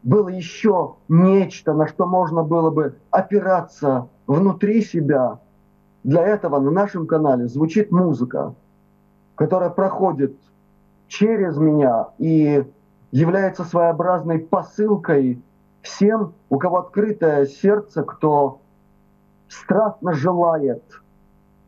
было 0.01 0.30
еще 0.30 0.95
нечто, 1.07 1.74
на 1.74 1.88
что 1.88 2.07
можно 2.07 2.43
было 2.43 2.72
бы 2.72 2.97
опираться 3.11 4.09
внутри 4.26 4.82
себя, 4.82 5.39
для 6.03 6.26
этого 6.26 6.59
на 6.59 6.72
нашем 6.72 7.05
канале 7.05 7.47
звучит 7.47 7.91
музыка, 7.91 8.55
которая 9.36 9.70
проходит 9.70 10.36
через 11.07 11.55
меня 11.57 12.07
и 12.18 12.66
является 13.11 13.64
своеобразной 13.64 14.39
посылкой 14.39 15.41
всем, 15.84 16.34
у 16.49 16.57
кого 16.57 16.80
открытое 16.80 17.45
сердце, 17.45 18.01
кто 18.03 18.59
страстно 19.47 20.14
желает 20.14 20.84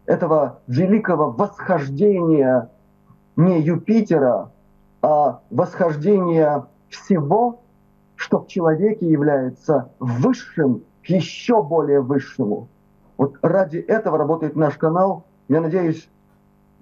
этого 0.05 0.59
великого 0.67 1.31
восхождения 1.31 2.69
не 3.35 3.61
Юпитера, 3.61 4.51
а 5.01 5.41
восхождения 5.49 6.67
всего, 6.89 7.61
что 8.15 8.39
в 8.39 8.47
человеке 8.47 9.07
является 9.07 9.89
высшим 9.99 10.83
еще 11.03 11.61
более 11.61 12.01
высшему. 12.01 12.67
Вот 13.17 13.37
ради 13.41 13.77
этого 13.77 14.17
работает 14.17 14.55
наш 14.55 14.77
канал. 14.77 15.25
Я 15.47 15.61
надеюсь, 15.61 16.09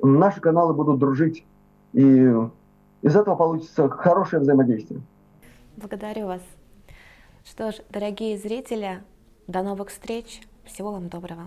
наши 0.01 0.39
каналы 0.39 0.73
будут 0.73 0.99
дружить, 0.99 1.45
и 1.93 2.31
из 3.01 3.15
этого 3.15 3.35
получится 3.35 3.89
хорошее 3.89 4.41
взаимодействие. 4.41 5.01
Благодарю 5.77 6.27
вас. 6.27 6.41
Что 7.43 7.71
ж, 7.71 7.75
дорогие 7.89 8.37
зрители, 8.37 9.03
до 9.47 9.63
новых 9.63 9.89
встреч. 9.89 10.41
Всего 10.63 10.93
вам 10.93 11.09
доброго. 11.09 11.43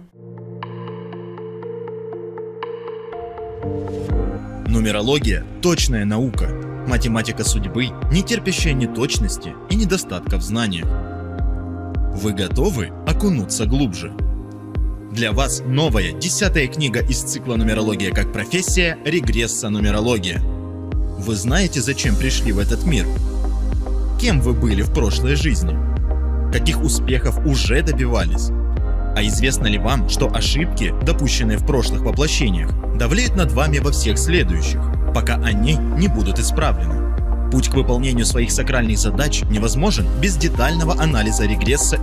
Нумерология– 4.69 5.45
точная 5.63 6.05
наука. 6.05 6.49
Математика 6.87 7.45
судьбы, 7.45 7.89
не 8.13 8.23
терпящая 8.23 8.73
неточности 8.75 9.55
и 9.71 9.77
недостатка 9.77 10.37
в 10.37 10.43
знаниях. 10.43 10.87
Вы 12.15 12.33
готовы 12.33 12.91
окунуться 13.07 13.67
глубже? 13.67 14.13
Для 15.13 15.33
вас 15.33 15.63
новая 15.67 16.13
десятая 16.13 16.67
книга 16.67 17.01
из 17.01 17.23
цикла 17.23 17.57
«Нумерология 17.57 18.13
как 18.13 18.33
профессия. 18.33 18.99
Регресса 19.05 19.71
нумерология». 19.71 20.41
Вы 20.41 21.35
знаете, 21.37 21.81
зачем 21.81 22.15
пришли 22.17 22.53
в 22.53 22.59
этот 22.59 22.85
мир? 22.85 23.07
Кем 24.21 24.41
вы 24.41 24.53
были 24.53 24.83
в 24.83 24.93
прошлой 24.93 25.35
жизни? 25.35 25.75
Каких 26.53 26.83
успехов 26.83 27.39
уже 27.47 27.83
добивались? 27.83 28.51
А 29.17 29.23
известно 29.25 29.67
ли 29.67 29.79
вам, 29.79 30.11
что 30.11 30.31
ошибки, 30.31 30.93
допущенные 31.03 31.57
в 31.57 31.67
прошлых 31.67 32.03
воплощениях, 32.03 32.71
давлеют 32.99 33.35
над 33.35 33.51
вами 33.51 33.79
во 33.79 33.91
всех 33.91 34.19
следующих, 34.19 34.79
пока 35.15 35.37
они 35.37 35.77
не 35.77 36.09
будут 36.09 36.39
исправлены? 36.39 37.51
Путь 37.51 37.71
к 37.71 37.75
выполнению 37.75 38.27
своих 38.27 38.53
сакральных 38.53 38.99
задач 38.99 39.41
невозможен 39.45 40.07
без 40.21 40.37
детального 40.37 41.01
анализа 41.01 41.47
регресса 41.47 41.99